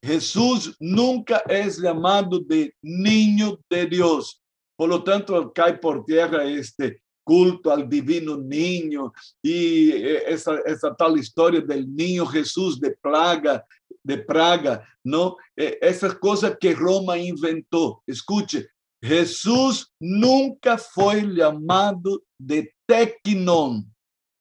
Jesús 0.00 0.76
nunca 0.78 1.42
es 1.48 1.78
llamado 1.78 2.38
de 2.38 2.72
niño 2.80 3.58
de 3.68 3.86
Dios. 3.86 4.40
Por 4.78 4.88
lo 4.88 5.02
tanto, 5.02 5.52
cae 5.52 5.76
por 5.76 6.04
tierra 6.04 6.44
este 6.44 7.02
culto 7.24 7.72
al 7.72 7.88
divino 7.88 8.36
niño 8.36 9.12
y 9.42 9.90
eh, 9.90 10.22
esa, 10.28 10.94
tal 10.96 11.18
historia 11.18 11.60
del 11.60 11.92
niño 11.92 12.24
Jesús 12.24 12.80
de 12.80 12.92
plaga, 12.92 13.66
de 14.04 14.18
Praga, 14.18 14.88
¿no? 15.02 15.36
Eh, 15.56 15.78
esas 15.82 16.14
cosas 16.14 16.56
que 16.60 16.74
Roma 16.74 17.18
inventó. 17.18 18.04
Escuche, 18.06 18.68
Jesús 19.02 19.92
nunca 20.00 20.78
fue 20.78 21.22
llamado 21.22 22.22
de 22.38 22.72
tequinon, 22.86 23.92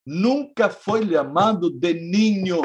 nunca 0.05 0.69
fue 0.69 1.03
llamado 1.03 1.71
de 1.71 1.95
niño. 1.95 2.61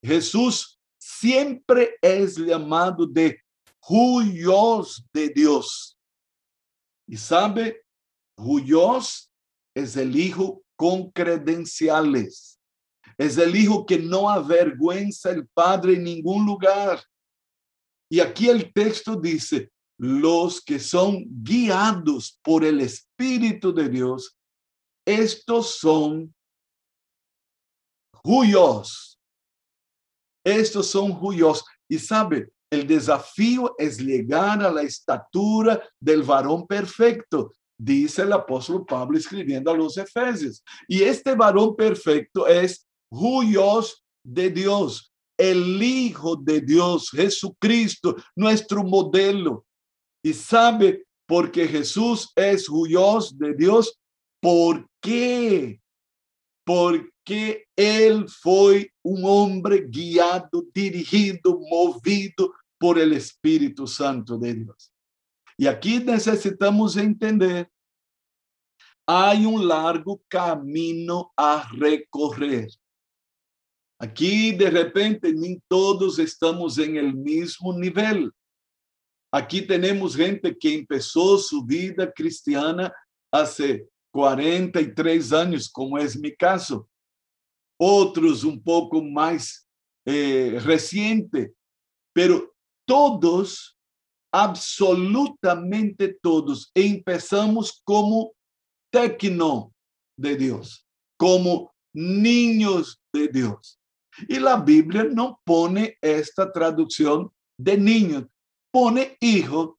Jesús 0.00 0.78
siempre 0.96 1.96
es 2.00 2.36
llamado 2.36 3.08
de 3.08 3.40
Huyos 3.88 5.04
de 5.12 5.30
Dios. 5.30 5.97
Y 7.08 7.16
sabe, 7.16 7.84
Huyos 8.36 9.32
es 9.74 9.96
el 9.96 10.14
hijo 10.14 10.62
con 10.76 11.10
credenciales. 11.10 12.60
Es 13.16 13.38
el 13.38 13.56
hijo 13.56 13.86
que 13.86 13.98
no 13.98 14.28
avergüenza 14.28 15.30
el 15.30 15.48
padre 15.48 15.94
en 15.94 16.04
ningún 16.04 16.44
lugar. 16.44 17.02
Y 18.10 18.20
aquí 18.20 18.48
el 18.48 18.72
texto 18.72 19.16
dice, 19.16 19.72
los 19.98 20.60
que 20.60 20.78
son 20.78 21.24
guiados 21.42 22.38
por 22.42 22.64
el 22.64 22.80
Espíritu 22.80 23.72
de 23.74 23.88
Dios, 23.88 24.36
estos 25.04 25.78
son 25.78 26.32
juyos. 28.22 29.18
Estos 30.44 30.88
son 30.88 31.12
juyos. 31.12 31.64
Y 31.88 31.98
sabe, 31.98 32.52
el 32.70 32.86
desafío 32.86 33.74
es 33.78 33.98
llegar 33.98 34.62
a 34.62 34.70
la 34.70 34.82
estatura 34.82 35.82
del 35.98 36.22
varón 36.22 36.66
perfecto, 36.66 37.52
dice 37.78 38.22
el 38.22 38.32
apóstol 38.32 38.84
Pablo 38.84 39.16
escribiendo 39.16 39.70
a 39.70 39.76
los 39.76 39.96
Efesios. 39.96 40.62
Y 40.86 41.02
este 41.02 41.34
varón 41.34 41.76
perfecto 41.76 42.46
es 42.46 42.86
juyos 43.10 44.04
de 44.22 44.50
Dios, 44.50 45.12
el 45.38 45.82
Hijo 45.82 46.36
de 46.36 46.60
Dios, 46.60 47.10
Jesucristo, 47.10 48.16
nuestro 48.36 48.82
modelo. 48.82 49.64
Y 50.22 50.34
sabe, 50.34 51.06
porque 51.26 51.68
Jesús 51.68 52.32
es 52.34 52.66
Dios 52.86 53.38
de 53.38 53.54
Dios, 53.54 53.98
¿por 54.40 54.86
qué? 55.00 55.80
Porque 56.68 57.64
Él 57.74 58.28
fue 58.28 58.92
un 59.02 59.22
hombre 59.24 59.86
guiado, 59.88 60.66
dirigido, 60.74 61.58
movido 61.58 62.52
por 62.78 62.98
el 62.98 63.14
Espíritu 63.14 63.86
Santo 63.86 64.36
de 64.36 64.52
Dios. 64.52 64.92
Y 65.56 65.66
aquí 65.66 65.98
necesitamos 65.98 66.98
entender, 66.98 67.70
hay 69.06 69.46
un 69.46 69.66
largo 69.66 70.20
camino 70.28 71.32
a 71.34 71.66
recorrer. 71.72 72.68
Aquí 73.98 74.52
de 74.52 74.68
repente 74.68 75.34
todos 75.66 76.18
estamos 76.18 76.76
en 76.76 76.96
el 76.96 77.14
mismo 77.14 77.72
nivel. 77.78 78.30
Aquí 79.32 79.62
tenemos 79.62 80.14
gente 80.14 80.54
que 80.54 80.74
empezó 80.74 81.38
su 81.38 81.64
vida 81.64 82.12
cristiana 82.12 82.92
hace 83.32 83.88
43 84.12 85.32
años, 85.32 85.70
como 85.70 85.98
es 85.98 86.18
mi 86.18 86.34
caso. 86.34 86.88
Otros 87.78 88.44
un 88.44 88.62
poco 88.62 89.02
más 89.02 89.68
eh, 90.04 90.58
reciente, 90.64 91.52
pero 92.14 92.52
todos, 92.86 93.78
absolutamente 94.32 96.18
todos, 96.20 96.70
empezamos 96.74 97.80
como 97.84 98.32
tecno 98.90 99.72
de 100.18 100.36
Dios, 100.36 100.86
como 101.18 101.72
niños 101.94 103.00
de 103.12 103.28
Dios. 103.28 103.78
Y 104.28 104.38
la 104.38 104.56
Biblia 104.56 105.04
no 105.04 105.40
pone 105.44 105.96
esta 106.00 106.50
traducción 106.50 107.30
de 107.56 107.76
niños, 107.76 108.24
pone 108.72 109.16
hijo 109.20 109.78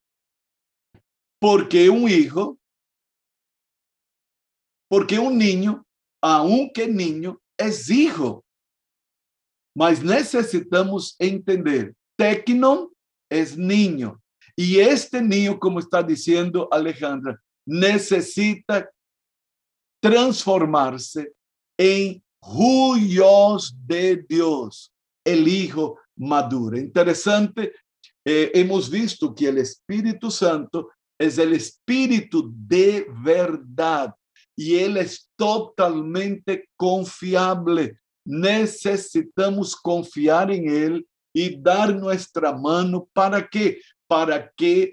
porque 1.39 1.89
un 1.89 2.09
hijo, 2.09 2.59
porque 4.89 5.19
un 5.19 5.37
niño, 5.37 5.85
aunque 6.21 6.87
niño, 6.87 7.39
es 7.57 7.89
hijo. 7.89 8.43
Mas 9.75 10.03
necesitamos 10.03 11.15
entender, 11.19 11.95
tecno 12.17 12.91
es 13.29 13.55
niño. 13.55 14.19
Y 14.55 14.79
este 14.79 15.21
niño, 15.21 15.57
como 15.57 15.79
está 15.79 16.03
diciendo 16.03 16.67
Alejandra, 16.71 17.39
necesita 17.65 18.89
transformarse 20.01 21.31
en 21.77 22.21
juyos 22.41 23.75
de 23.85 24.25
Dios, 24.27 24.91
el 25.23 25.47
hijo 25.47 25.99
maduro. 26.17 26.77
Interesante 26.77 27.73
eh, 28.25 28.51
hemos 28.53 28.89
visto 28.89 29.33
que 29.33 29.47
el 29.47 29.59
Espíritu 29.59 30.31
Santo 30.31 30.89
es 31.17 31.37
el 31.37 31.53
Espíritu 31.53 32.51
de 32.53 33.07
verdad 33.23 34.13
y 34.59 34.77
Él 34.77 34.97
es 34.97 35.29
totalmente 35.37 36.67
confiable. 36.75 37.97
Necesitamos 38.25 39.73
confiar 39.73 40.51
en 40.51 40.69
Él 40.69 41.07
y 41.33 41.55
dar 41.55 41.95
nuestra 41.95 42.51
mano 42.51 43.07
para 43.13 43.47
qué? 43.47 43.79
Para 44.05 44.51
que 44.51 44.91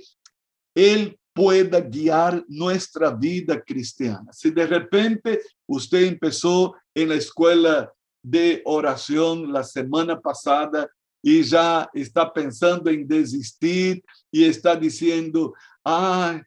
Él 0.73 1.19
pueda 1.35 1.81
guiar 1.81 2.45
nuestra 2.47 3.11
vida 3.11 3.61
cristiana. 3.61 4.33
Si 4.33 4.51
de 4.53 4.69
repente 4.69 5.41
usted 5.67 6.05
empezó 6.05 6.77
en 6.95 7.09
la 7.09 7.17
escuela 7.17 7.93
de 8.23 8.63
oración 8.67 9.53
la 9.53 9.65
semana 9.65 10.21
pasada 10.21 10.89
y 11.21 11.43
ya 11.43 11.91
está 11.93 12.33
pensando 12.33 12.89
en 12.89 13.05
desistir 13.05 14.05
y 14.31 14.45
está 14.45 14.77
diciendo, 14.77 15.55
ah, 15.85 16.41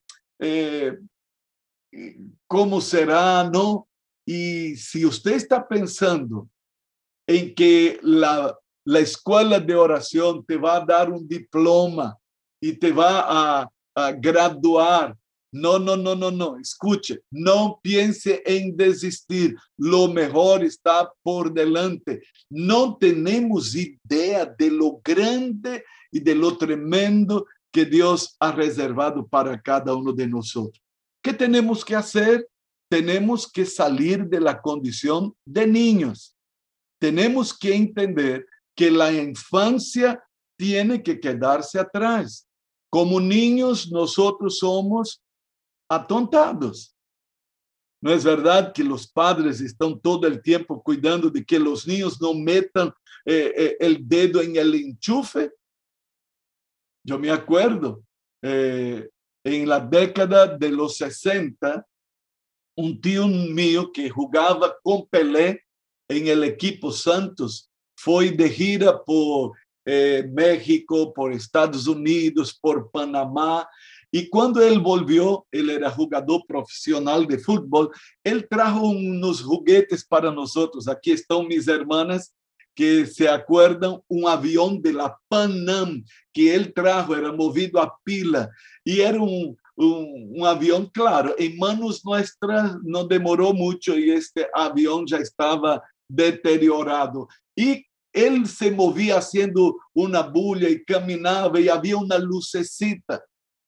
¿cómo 2.48 2.82
será? 2.82 3.50
No. 3.50 3.88
Y 4.26 4.76
si 4.76 5.06
usted 5.06 5.34
está 5.34 5.68
pensando 5.68 6.48
en 7.28 7.54
que 7.56 8.00
la, 8.02 8.58
la 8.86 9.00
escuela 9.00 9.60
de 9.60 9.76
oración 9.76 10.46
te 10.46 10.58
va 10.58 10.78
a 10.78 10.86
dar 10.86 11.12
un 11.12 11.28
diploma 11.28 12.18
y 12.62 12.74
te 12.74 12.92
va 12.92 13.62
a, 13.62 13.70
a 13.96 14.12
graduar 14.12 15.16
no, 15.52 15.80
no, 15.80 15.98
no, 15.98 16.16
no, 16.16 16.30
no. 16.30 16.58
Escuche, 16.58 17.22
no 17.32 17.80
piense 17.82 18.44
en 18.46 18.76
desistir. 18.78 19.56
Lo 19.78 20.08
mejor 20.08 20.64
está 20.64 21.12
por 21.24 21.54
delante. 21.54 22.22
No 22.50 22.98
tenemos 22.98 23.76
idea 23.76 24.46
de 24.46 24.70
lo 24.70 25.02
grande 25.04 25.84
y 26.12 26.20
de 26.20 26.36
lo 26.36 26.58
tremendo 26.58 27.46
que 27.72 27.86
Dios 27.86 28.36
ha 28.40 28.52
reservado 28.52 29.28
para 29.28 29.60
cada 29.60 29.96
uno 29.96 30.14
de 30.14 30.28
nosotros. 30.28 30.84
¿Qué 31.22 31.34
tenemos 31.34 31.84
que 31.84 31.96
hacer? 31.96 32.48
Tenemos 32.90 33.52
que 33.52 33.66
salir 33.66 34.26
de 34.26 34.40
la 34.40 34.62
condición 34.62 35.34
de 35.46 35.68
niños. 35.68 36.36
Tenemos 37.00 37.58
que 37.58 37.76
entender 37.76 38.46
que 38.76 38.90
la 38.90 39.12
infancia 39.12 40.24
tiene 40.58 41.02
que 41.04 41.20
quedarse 41.20 41.80
atrás 41.80 42.50
como 42.90 43.20
niños 43.20 43.92
nosotros 43.92 44.60
somos 44.60 45.22
atontados. 45.90 46.96
No 48.02 48.12
es 48.12 48.24
verdad 48.24 48.74
que 48.74 48.84
los 48.84 49.08
padres 49.08 49.60
están 49.62 50.00
todo 50.00 50.26
el 50.26 50.42
tiempo 50.42 50.82
cuidando 50.82 51.30
de 51.30 51.44
que 51.44 51.60
los 51.60 51.86
niños 51.86 52.20
no 52.22 52.34
metan 52.34 52.94
eh, 53.26 53.54
eh, 53.56 53.78
el 53.80 54.08
dedo 54.08 54.42
en 54.42 54.56
el 54.56 54.74
enchufe. 54.74 55.52
Yo 57.06 57.20
me 57.20 57.30
acuerdo, 57.30 58.04
eh, 58.42 59.10
en 59.44 59.68
la 59.68 59.80
década 59.80 60.48
de 60.48 60.70
los 60.70 60.98
60, 60.98 61.86
un 62.76 63.02
tío 63.02 63.28
mío 63.28 63.92
que 63.92 64.10
jugaba 64.10 64.76
con 64.84 65.08
Pelé 65.08 65.64
en 66.10 66.28
el 66.28 66.44
equipo 66.44 66.92
Santos 66.92 67.70
fue 67.96 68.32
de 68.32 68.50
gira 68.50 69.04
por 69.04 69.52
México, 69.86 71.12
por 71.14 71.34
Estados 71.34 71.88
Unidos, 71.88 72.58
por 72.62 72.92
Panamá, 72.92 73.68
y 74.12 74.28
cuando 74.30 74.62
él 74.62 74.80
volvió, 74.80 75.46
él 75.52 75.70
era 75.70 75.92
jugador 75.92 76.44
profesional 76.48 77.28
de 77.28 77.38
fútbol, 77.38 77.92
él 78.24 78.48
trajo 78.50 78.88
unos 78.88 79.42
juguetes 79.42 80.04
para 80.04 80.32
nosotros. 80.32 80.88
Aquí 80.88 81.12
están 81.12 81.48
mis 81.48 81.68
hermanas 81.68 82.34
que 82.80 83.06
se 83.06 83.28
acuerdan 83.28 84.02
un 84.08 84.26
avión 84.26 84.82
de 84.82 84.94
la 84.94 85.14
Panam 85.28 86.02
que 86.32 86.56
él 86.56 86.74
trajo, 86.74 87.14
era 87.14 87.34
movido 87.34 87.78
a 87.82 87.94
pila 88.06 88.50
y 88.86 89.02
era 89.02 89.22
un, 89.22 89.58
un, 89.76 90.46
avión, 90.48 90.86
claro, 90.86 91.36
en 91.38 91.58
manos 91.58 92.06
nuestras 92.06 92.78
no 92.84 93.04
demoró 93.04 93.52
mucho 93.52 94.00
y 94.00 94.12
este 94.12 94.48
avión 94.54 95.06
ya 95.06 95.18
estaba 95.18 95.84
deteriorado. 96.08 97.28
Y 97.54 97.86
él 98.14 98.48
se 98.48 98.72
movía 98.72 99.18
haciendo 99.18 99.76
una 99.94 100.22
bulla 100.22 100.70
y 100.70 100.82
caminaba 100.86 101.60
y 101.60 101.68
había 101.68 101.98
una 101.98 102.18
lucecita. 102.18 103.22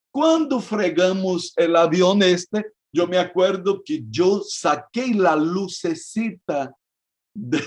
Cuando 0.10 0.62
fregamos 0.62 1.52
el 1.58 1.76
avión 1.76 2.24
este, 2.24 2.66
yo 2.94 3.08
me 3.08 3.18
acuerdo 3.18 3.82
que 3.84 4.06
yo 4.10 4.42
saqué 4.48 5.14
la 5.14 5.36
lucecita 5.36 6.74
de, 7.34 7.62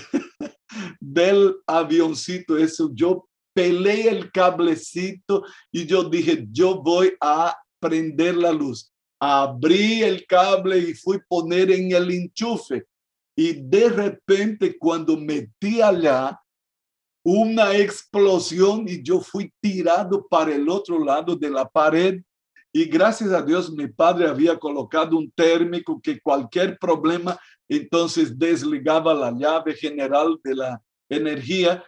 del 1.13 1.55
avioncito, 1.67 2.57
eso 2.57 2.89
yo 2.93 3.27
pelé 3.53 4.09
el 4.09 4.31
cablecito 4.31 5.43
y 5.71 5.85
yo 5.85 6.03
dije, 6.03 6.45
yo 6.51 6.81
voy 6.81 7.13
a 7.21 7.55
prender 7.79 8.35
la 8.35 8.51
luz. 8.51 8.91
Abrí 9.19 10.03
el 10.03 10.25
cable 10.25 10.77
y 10.77 10.93
fui 10.93 11.19
poner 11.27 11.71
en 11.71 11.91
el 11.91 12.11
enchufe. 12.11 12.85
Y 13.37 13.53
de 13.53 13.89
repente 13.89 14.77
cuando 14.77 15.17
metí 15.17 15.81
allá, 15.81 16.39
una 17.23 17.75
explosión 17.75 18.85
y 18.87 19.01
yo 19.01 19.19
fui 19.19 19.51
tirado 19.59 20.27
para 20.27 20.53
el 20.53 20.69
otro 20.69 21.03
lado 21.03 21.35
de 21.35 21.49
la 21.49 21.67
pared 21.67 22.21
y 22.71 22.85
gracias 22.85 23.31
a 23.31 23.41
Dios 23.41 23.71
mi 23.71 23.87
padre 23.87 24.27
había 24.27 24.59
colocado 24.59 25.17
un 25.17 25.31
térmico 25.31 25.99
que 25.99 26.19
cualquier 26.19 26.77
problema 26.77 27.39
entonces 27.67 28.37
desligaba 28.37 29.11
la 29.13 29.31
llave 29.31 29.73
general 29.73 30.37
de 30.43 30.55
la 30.55 30.81
energía, 31.09 31.83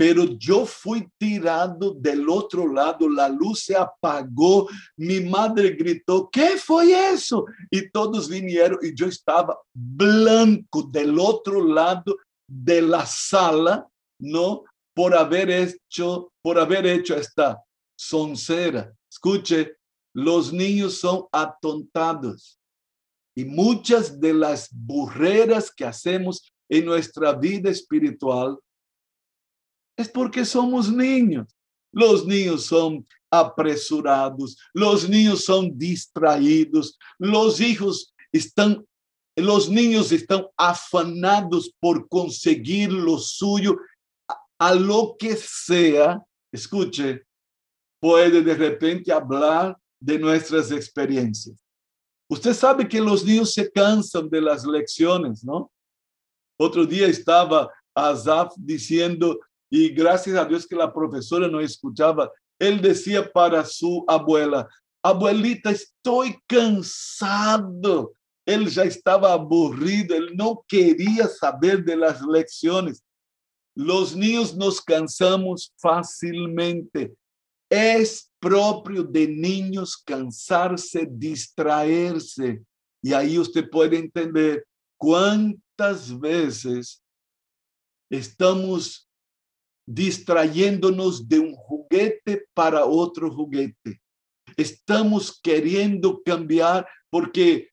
pero 0.00 0.24
yo 0.24 0.64
fui 0.64 1.06
tirado 1.18 1.92
del 1.92 2.26
otro 2.30 2.66
lado, 2.66 3.06
la 3.06 3.28
luz 3.28 3.64
se 3.64 3.76
apagó, 3.76 4.66
mi 4.96 5.20
madre 5.20 5.72
gritó, 5.72 6.30
¿qué 6.32 6.56
fue 6.56 7.12
eso? 7.12 7.44
Y 7.70 7.90
todos 7.90 8.26
vinieron 8.26 8.78
y 8.82 8.94
yo 8.94 9.06
estaba 9.06 9.58
blanco 9.74 10.84
del 10.84 11.18
otro 11.18 11.62
lado 11.62 12.16
de 12.48 12.80
la 12.80 13.04
sala, 13.04 13.86
¿no? 14.18 14.64
Por 14.94 15.14
haber 15.14 15.50
hecho, 15.50 16.32
por 16.42 16.58
haber 16.58 16.86
hecho 16.86 17.14
esta 17.14 17.62
soncera. 17.94 18.90
Escuche, 19.12 19.76
los 20.14 20.50
niños 20.50 20.98
son 20.98 21.26
atontados. 21.30 22.58
Y 23.36 23.44
muchas 23.44 24.18
de 24.18 24.32
las 24.32 24.68
burreras 24.72 25.70
que 25.70 25.84
hacemos 25.84 26.50
en 26.70 26.86
nuestra 26.86 27.32
vida 27.32 27.68
espiritual 27.68 28.56
es 29.96 30.08
porque 30.08 30.44
somos 30.44 30.90
niños. 30.90 31.54
Los 31.92 32.24
niños 32.24 32.64
son 32.66 33.06
apresurados, 33.30 34.56
los 34.72 35.08
niños 35.08 35.44
son 35.44 35.76
distraídos, 35.76 36.96
los 37.18 37.60
hijos 37.60 38.14
están, 38.32 38.86
los 39.36 39.68
niños 39.68 40.12
están 40.12 40.46
afanados 40.56 41.74
por 41.80 42.08
conseguir 42.08 42.92
lo 42.92 43.18
suyo 43.18 43.76
a 44.58 44.74
lo 44.74 45.16
que 45.18 45.36
sea. 45.36 46.22
Escuche, 46.52 47.24
puede 48.00 48.42
de 48.42 48.54
repente 48.54 49.12
hablar 49.12 49.76
de 50.00 50.18
nuestras 50.18 50.70
experiencias. 50.70 51.58
Usted 52.28 52.54
sabe 52.54 52.88
que 52.88 53.00
los 53.00 53.24
niños 53.24 53.52
se 53.52 53.68
cansan 53.70 54.30
de 54.30 54.40
las 54.40 54.64
lecciones, 54.64 55.42
¿no? 55.42 55.70
Otro 56.62 56.84
día 56.84 57.06
estaba 57.06 57.72
Azaf 57.94 58.52
diciendo, 58.54 59.40
y 59.70 59.88
gracias 59.88 60.36
a 60.36 60.44
Dios 60.44 60.66
que 60.66 60.76
la 60.76 60.92
profesora 60.92 61.48
no 61.48 61.58
escuchaba, 61.58 62.30
él 62.58 62.82
decía 62.82 63.32
para 63.32 63.64
su 63.64 64.04
abuela, 64.06 64.68
abuelita, 65.02 65.70
estoy 65.70 66.36
cansado. 66.46 68.12
Él 68.44 68.68
ya 68.68 68.82
estaba 68.82 69.32
aburrido, 69.32 70.14
él 70.14 70.36
no 70.36 70.62
quería 70.68 71.28
saber 71.28 71.82
de 71.82 71.96
las 71.96 72.20
lecciones. 72.20 73.02
Los 73.74 74.14
niños 74.14 74.54
nos 74.54 74.82
cansamos 74.82 75.72
fácilmente. 75.78 77.14
Es 77.70 78.30
propio 78.38 79.02
de 79.02 79.26
niños 79.26 79.96
cansarse, 79.96 81.08
distraerse. 81.10 82.62
Y 83.02 83.14
ahí 83.14 83.38
usted 83.38 83.70
puede 83.70 83.96
entender 83.96 84.66
cuántas 85.80 86.20
veces 86.20 87.02
estamos 88.10 89.08
distrayéndonos 89.86 91.26
de 91.26 91.38
un 91.38 91.54
juguete 91.54 92.46
para 92.52 92.84
otro 92.84 93.34
juguete. 93.34 94.00
Estamos 94.58 95.40
queriendo 95.42 96.22
cambiar 96.22 96.86
porque 97.08 97.70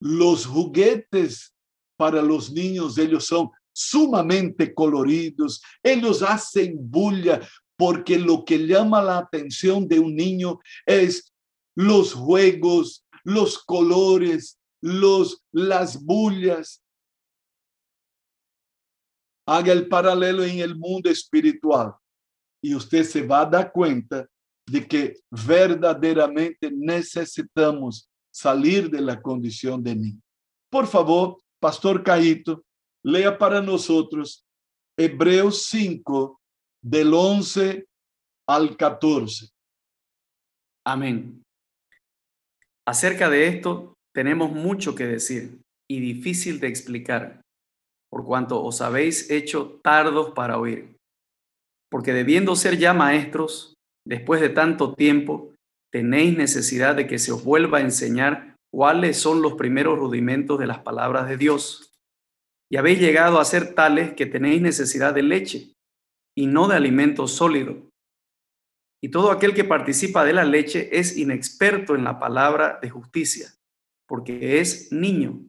los 0.00 0.46
juguetes 0.46 1.52
para 1.96 2.22
los 2.22 2.52
niños, 2.52 2.96
ellos 2.98 3.26
son 3.26 3.50
sumamente 3.72 4.72
coloridos, 4.72 5.60
ellos 5.82 6.22
hacen 6.22 6.76
bulla, 6.78 7.40
porque 7.76 8.16
lo 8.16 8.44
que 8.44 8.58
llama 8.58 9.02
la 9.02 9.18
atención 9.18 9.88
de 9.88 9.98
un 9.98 10.14
niño 10.14 10.60
es 10.86 11.32
los 11.74 12.14
juegos, 12.14 13.04
los 13.24 13.58
colores, 13.58 14.58
los, 14.80 15.44
las 15.50 16.00
bullas. 16.00 16.80
Haga 19.50 19.72
el 19.72 19.88
paralelo 19.88 20.44
en 20.44 20.58
el 20.58 20.76
mundo 20.76 21.08
espiritual 21.08 21.94
y 22.62 22.74
usted 22.74 23.02
se 23.02 23.26
va 23.26 23.40
a 23.40 23.46
dar 23.46 23.72
cuenta 23.72 24.28
de 24.66 24.86
que 24.86 25.20
verdaderamente 25.30 26.70
necesitamos 26.70 28.10
salir 28.30 28.90
de 28.90 29.00
la 29.00 29.22
condición 29.22 29.82
de 29.82 29.96
niño. 29.96 30.20
Por 30.70 30.86
favor, 30.86 31.38
Pastor 31.58 32.02
Caíto, 32.02 32.62
lea 33.02 33.38
para 33.38 33.62
nosotros 33.62 34.44
Hebreos 34.98 35.62
5, 35.68 36.38
del 36.82 37.14
11 37.14 37.86
al 38.46 38.76
14. 38.76 39.48
Amén. 40.84 41.42
Acerca 42.86 43.30
de 43.30 43.48
esto 43.48 43.94
tenemos 44.12 44.52
mucho 44.52 44.94
que 44.94 45.06
decir 45.06 45.60
y 45.88 46.00
difícil 46.00 46.60
de 46.60 46.68
explicar, 46.68 47.40
por 48.10 48.24
cuanto 48.24 48.62
os 48.62 48.80
habéis 48.80 49.30
hecho 49.30 49.80
tardos 49.82 50.32
para 50.32 50.58
oír. 50.58 50.96
Porque 51.90 52.12
debiendo 52.12 52.56
ser 52.56 52.78
ya 52.78 52.92
maestros, 52.94 53.74
después 54.06 54.40
de 54.40 54.48
tanto 54.50 54.94
tiempo, 54.94 55.54
tenéis 55.92 56.36
necesidad 56.36 56.94
de 56.94 57.06
que 57.06 57.18
se 57.18 57.32
os 57.32 57.44
vuelva 57.44 57.78
a 57.78 57.82
enseñar 57.82 58.56
cuáles 58.70 59.18
son 59.18 59.42
los 59.42 59.54
primeros 59.54 59.98
rudimentos 59.98 60.58
de 60.58 60.66
las 60.66 60.80
palabras 60.80 61.28
de 61.28 61.36
Dios. 61.36 61.94
Y 62.70 62.76
habéis 62.76 63.00
llegado 63.00 63.40
a 63.40 63.44
ser 63.44 63.74
tales 63.74 64.12
que 64.12 64.26
tenéis 64.26 64.60
necesidad 64.60 65.14
de 65.14 65.22
leche 65.22 65.72
y 66.36 66.46
no 66.46 66.68
de 66.68 66.76
alimento 66.76 67.26
sólido. 67.26 67.88
Y 69.02 69.10
todo 69.10 69.30
aquel 69.30 69.54
que 69.54 69.64
participa 69.64 70.24
de 70.24 70.32
la 70.32 70.44
leche 70.44 70.98
es 70.98 71.16
inexperto 71.16 71.94
en 71.94 72.04
la 72.04 72.18
palabra 72.18 72.78
de 72.82 72.90
justicia, 72.90 73.54
porque 74.06 74.60
es 74.60 74.92
niño. 74.92 75.40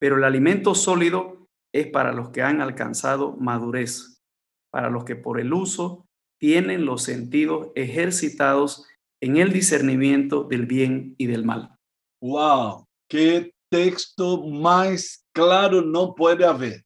Pero 0.00 0.16
el 0.16 0.24
alimento 0.24 0.74
sólido 0.74 1.37
es 1.72 1.86
para 1.88 2.12
los 2.12 2.30
que 2.30 2.42
han 2.42 2.60
alcanzado 2.60 3.36
madurez, 3.36 4.22
para 4.70 4.90
los 4.90 5.04
que 5.04 5.16
por 5.16 5.40
el 5.40 5.52
uso 5.52 6.06
tienen 6.40 6.84
los 6.84 7.02
sentidos 7.02 7.68
ejercitados 7.74 8.86
en 9.20 9.36
el 9.36 9.52
discernimiento 9.52 10.44
del 10.44 10.66
bien 10.66 11.14
y 11.18 11.26
del 11.26 11.44
mal. 11.44 11.76
¡Wow! 12.22 12.86
¡Qué 13.10 13.52
texto 13.70 14.46
más 14.46 15.26
claro 15.32 15.82
no 15.82 16.14
puede 16.14 16.44
haber! 16.44 16.84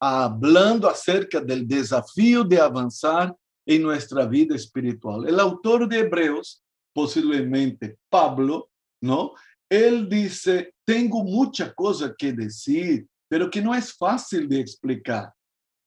hablando 0.00 0.88
acerca 0.88 1.40
del 1.40 1.68
desafío 1.68 2.42
de 2.42 2.58
avanzar 2.58 3.36
en 3.66 3.82
nuestra 3.82 4.26
vida 4.26 4.56
espiritual. 4.56 5.28
El 5.28 5.38
autor 5.38 5.86
de 5.86 6.00
Hebreos 6.00 6.62
posiblemente 6.92 7.98
Pablo, 8.08 8.70
¿no? 9.02 9.34
Él 9.68 10.08
dice, 10.08 10.74
tengo 10.84 11.22
mucha 11.22 11.72
cosa 11.74 12.14
que 12.16 12.32
decir, 12.32 13.06
pero 13.30 13.48
que 13.48 13.62
no 13.62 13.72
es 13.72 13.96
fácil 13.96 14.48
de 14.48 14.58
explicar. 14.58 15.32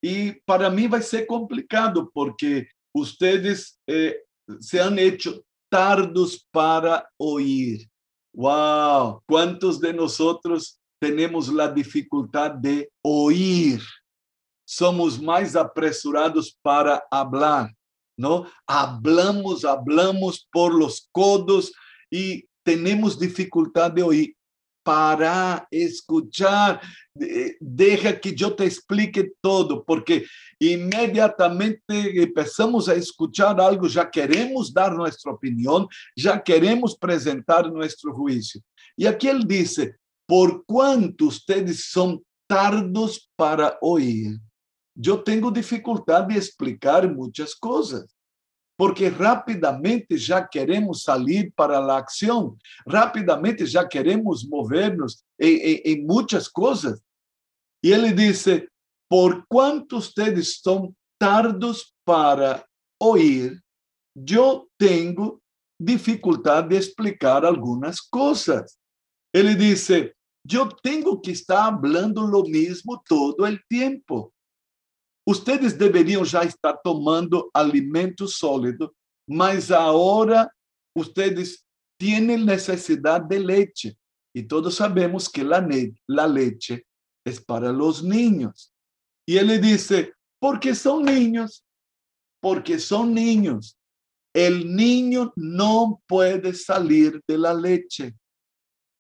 Y 0.02 0.32
para 0.46 0.70
mí 0.70 0.88
va 0.88 1.00
a 1.00 1.02
ser 1.02 1.28
complicado 1.28 2.10
porque 2.14 2.68
ustedes 2.96 3.78
eh, 3.86 4.18
se 4.62 4.80
han 4.80 4.98
hecho 4.98 5.44
tardos 5.70 6.48
para 6.52 7.06
oír. 7.18 7.86
Wow, 8.34 9.22
¿cuántos 9.28 9.80
de 9.80 9.94
nosotros 9.94 10.80
tenemos 11.02 11.50
la 11.50 11.68
dificultad 11.68 12.52
de 12.52 12.90
oír? 13.02 13.82
Somos 14.66 15.22
más 15.22 15.56
apresurados 15.58 16.58
para 16.62 17.04
hablar, 17.12 17.76
¿no? 18.18 18.46
Hablamos, 18.66 19.66
hablamos 19.66 20.48
por 20.50 20.74
los 20.74 21.10
codos 21.12 21.74
y 22.10 22.46
tenemos 22.64 23.20
dificultad 23.20 23.92
de 23.92 24.04
oír. 24.04 24.38
Para 24.84 25.66
escuchar, 25.72 26.82
deja 27.60 28.20
que 28.20 28.36
yo 28.36 28.54
te 28.54 28.66
explique 28.66 29.32
todo, 29.40 29.84
porque 29.84 30.26
inmediatamente 30.60 32.22
empezamos 32.22 32.90
a 32.90 32.94
escuchar 32.94 33.62
algo, 33.62 33.88
ya 33.88 34.10
queremos 34.10 34.74
dar 34.74 34.94
nuestra 34.94 35.32
opinión, 35.32 35.88
ya 36.16 36.44
queremos 36.44 36.98
presentar 36.98 37.72
nuestro 37.72 38.14
juicio. 38.14 38.62
Y 38.98 39.06
aquí 39.06 39.28
él 39.30 39.48
dice, 39.48 39.96
por 40.28 40.66
cuanto 40.66 41.26
ustedes 41.26 41.86
son 41.90 42.22
tardos 42.48 43.30
para 43.36 43.78
oír, 43.82 44.38
yo 44.96 45.24
tengo 45.24 45.50
dificultad 45.50 46.26
de 46.26 46.36
explicar 46.36 47.12
muchas 47.12 47.56
cosas 47.56 48.13
porque 48.78 49.08
rapidamente 49.08 50.18
já 50.18 50.46
queremos 50.46 51.04
sair 51.04 51.52
para 51.56 51.78
a 51.78 52.00
ação, 52.00 52.58
rapidamente 52.88 53.66
já 53.66 53.88
queremos 53.88 54.48
mover-nos 54.48 55.24
em, 55.40 55.56
em, 55.56 55.82
em, 55.86 56.06
muitas 56.06 56.48
coisas. 56.48 57.00
E 57.84 57.92
ele 57.92 58.12
disse: 58.12 58.68
Por 59.10 59.46
quanto 59.48 59.98
ustedes 59.98 60.60
são 60.62 60.94
tardos 61.20 61.94
para 62.04 62.66
ouvir, 63.00 63.62
eu 64.30 64.68
tenho 64.78 65.40
dificuldade 65.80 66.70
de 66.70 66.78
explicar 66.78 67.46
algumas 67.46 68.00
coisas. 68.00 68.76
Ele 69.34 69.54
disse: 69.54 70.14
Eu 70.52 70.68
tenho 70.68 71.20
que 71.20 71.32
estar 71.32 71.80
falando 71.80 72.26
o 72.26 72.50
mesmo 72.50 73.02
todo 73.08 73.46
o 73.46 73.60
tempo. 73.70 74.33
Ustedes 75.26 75.74
deveriam 75.74 76.26
já 76.26 76.44
estar 76.44 76.74
tomando 76.78 77.50
alimento 77.54 78.28
sólido, 78.28 78.94
mas 79.28 79.72
agora 79.72 80.52
ustedes 80.96 81.64
têm 81.98 82.38
necessidade 82.38 83.28
de 83.28 83.40
leite. 83.40 83.98
E 84.36 84.44
todos 84.44 84.76
sabemos 84.76 85.28
que 85.28 85.42
a 85.42 86.26
leite 86.26 86.86
é 87.26 87.32
para 87.48 87.72
os 87.72 88.02
niños. 88.02 88.72
E 89.28 89.38
ele 89.38 89.58
disse, 89.58 90.14
porque 90.42 90.76
são 90.76 91.00
niños, 91.00 91.64
porque 92.42 92.78
são 92.78 93.06
niños. 93.06 93.78
El 94.36 94.66
niño 94.76 95.32
não 95.38 96.02
pode 96.08 96.54
salir 96.54 97.22
de 97.28 97.38
la 97.38 97.54
leche. 97.54 98.14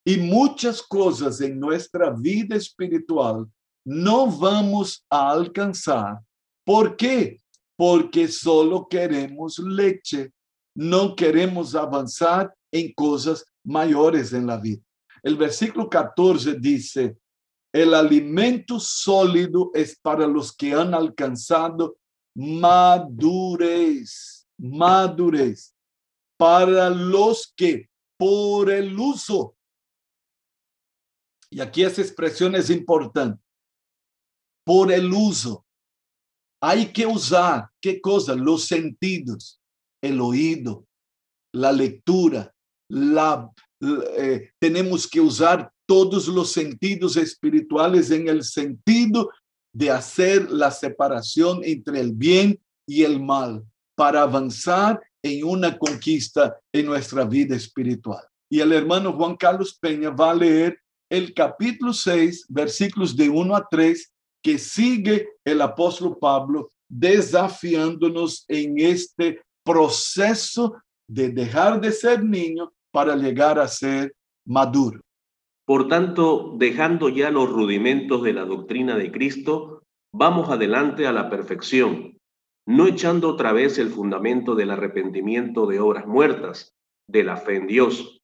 E 0.06 0.18
muitas 0.18 0.80
coisas 0.80 1.42
em 1.42 1.56
nossa 1.56 2.12
vida 2.12 2.56
espiritual 2.56 3.48
não 3.86 4.30
vamos 4.30 5.04
alcançar. 5.10 6.22
¿Por 6.66 6.96
quê? 6.96 7.38
Porque 7.78 8.28
solo 8.28 8.86
queremos 8.86 9.58
leche, 9.58 10.32
não 10.76 11.16
queremos 11.16 11.76
avançar 11.76 12.54
em 12.72 12.94
coisas 12.94 13.44
maiores 13.64 14.34
em 14.34 14.46
la 14.46 14.58
vida. 14.58 14.82
O 15.26 15.36
versículo 15.36 15.90
14 15.90 16.60
diz: 16.60 16.94
El 17.74 17.94
alimento 17.94 18.80
sólido 18.80 19.72
es 19.74 19.98
para 20.00 20.28
los 20.28 20.52
que 20.52 20.74
han 20.74 20.94
alcanzado 20.94 21.98
madurez, 22.36 24.48
madurez, 24.58 25.74
para 26.38 26.90
los 26.90 27.54
que 27.56 27.90
por 28.18 28.70
el 28.70 28.98
uso, 28.98 29.56
y 31.50 31.62
aquí 31.62 31.84
esa 31.84 32.02
expresión 32.02 32.56
es 32.56 32.72
importante, 32.72 33.40
por 34.64 34.92
el 34.92 35.12
uso. 35.14 35.66
Hay 36.62 36.94
que 36.94 37.06
usar, 37.06 37.70
¿qué 37.82 38.00
cosa? 38.00 38.36
Los 38.36 38.66
sentidos, 38.66 39.60
el 40.02 40.22
oído, 40.22 40.86
la 41.54 41.72
lectura, 41.72 42.54
la, 42.90 43.52
eh, 44.18 44.50
tenemos 44.60 45.08
que 45.08 45.20
usar 45.20 45.72
todos 45.86 46.28
los 46.28 46.52
sentidos 46.52 47.18
espirituales 47.18 48.12
en 48.12 48.30
el 48.30 48.44
sentido 48.44 49.30
de 49.74 49.92
hacer 49.92 50.50
la 50.52 50.72
separación 50.72 51.62
entre 51.64 52.00
el 52.00 52.14
bien 52.14 52.60
y 52.88 53.04
el 53.04 53.22
mal 53.22 53.64
para 53.96 54.22
avanzar 54.22 55.02
en 55.22 55.44
una 55.44 55.78
conquista 55.78 56.58
en 56.72 56.86
nuestra 56.86 57.26
vida 57.26 57.56
espiritual. 57.56 58.24
Y 58.50 58.60
el 58.60 58.72
hermano 58.72 59.14
Juan 59.14 59.36
Carlos 59.36 59.78
Peña 59.80 60.10
va 60.10 60.32
a 60.32 60.36
leer 60.36 60.80
el 61.10 61.34
capítulo 61.34 61.94
6, 61.94 62.46
versículos 62.50 63.16
de 63.16 63.30
1 63.30 63.56
a 63.56 63.68
3 63.70 64.13
que 64.44 64.60
sigue 64.60 65.30
el 65.46 65.62
apóstol 65.62 66.18
Pablo 66.20 66.70
desafiándonos 66.90 68.46
en 68.48 68.78
este 68.78 69.42
proceso 69.64 70.76
de 71.08 71.30
dejar 71.30 71.82
de 71.82 71.92
ser 71.92 72.24
niño 72.24 72.72
para 72.92 73.16
llegar 73.16 73.58
a 73.58 73.68
ser 73.68 74.14
maduro. 74.46 75.02
Por 75.66 75.88
tanto, 75.88 76.56
dejando 76.58 77.10
ya 77.10 77.32
los 77.32 77.50
rudimentos 77.50 78.22
de 78.24 78.34
la 78.34 78.46
doctrina 78.46 78.98
de 78.98 79.12
Cristo, 79.12 79.84
vamos 80.14 80.50
adelante 80.50 81.08
a 81.08 81.14
la 81.14 81.30
perfección, 81.30 82.18
no 82.68 82.88
echando 82.88 83.30
otra 83.30 83.54
vez 83.54 83.78
el 83.78 83.90
fundamento 83.90 84.56
del 84.56 84.72
arrepentimiento 84.72 85.66
de 85.66 85.80
obras 85.80 86.06
muertas, 86.06 86.74
de 87.10 87.24
la 87.24 87.38
fe 87.38 87.56
en 87.56 87.68
Dios, 87.68 88.22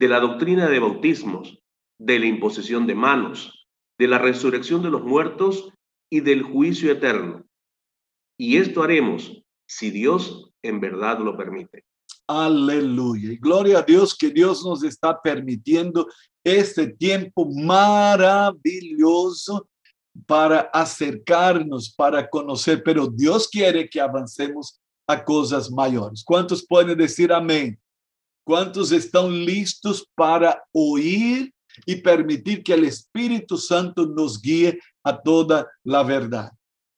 de 0.00 0.08
la 0.08 0.20
doctrina 0.20 0.68
de 0.68 0.80
bautismos, 0.80 1.62
de 1.98 2.18
la 2.18 2.26
imposición 2.26 2.86
de 2.86 2.94
manos, 2.94 3.59
de 4.00 4.08
la 4.08 4.18
resurrección 4.18 4.82
de 4.82 4.88
los 4.88 5.04
muertos 5.04 5.68
y 6.10 6.20
del 6.20 6.42
juicio 6.42 6.90
eterno. 6.90 7.44
Y 8.38 8.56
esto 8.56 8.82
haremos 8.82 9.44
si 9.68 9.90
Dios 9.90 10.50
en 10.62 10.80
verdad 10.80 11.18
lo 11.18 11.36
permite. 11.36 11.84
Aleluya. 12.26 13.36
Gloria 13.38 13.80
a 13.80 13.82
Dios 13.82 14.16
que 14.16 14.30
Dios 14.30 14.64
nos 14.64 14.82
está 14.84 15.20
permitiendo 15.20 16.06
este 16.42 16.86
tiempo 16.88 17.44
maravilloso 17.44 18.88
para 20.26 20.60
acercarnos, 20.72 21.94
para 21.94 22.26
conocer, 22.26 22.82
pero 22.82 23.06
Dios 23.06 23.48
quiere 23.48 23.86
que 23.86 24.00
avancemos 24.00 24.80
a 25.06 25.22
cosas 25.22 25.70
mayores. 25.70 26.24
¿Cuántos 26.24 26.66
pueden 26.66 26.96
decir 26.96 27.30
amén? 27.34 27.78
¿Cuántos 28.46 28.92
están 28.92 29.44
listos 29.44 30.08
para 30.14 30.64
oír 30.72 31.52
y 31.86 31.96
permitir 31.96 32.62
que 32.62 32.74
el 32.74 32.84
Espíritu 32.84 33.56
Santo 33.56 34.06
nos 34.06 34.40
guíe 34.40 34.78
a 35.02 35.20
toda 35.20 35.66
la 35.84 36.02
verdad. 36.02 36.50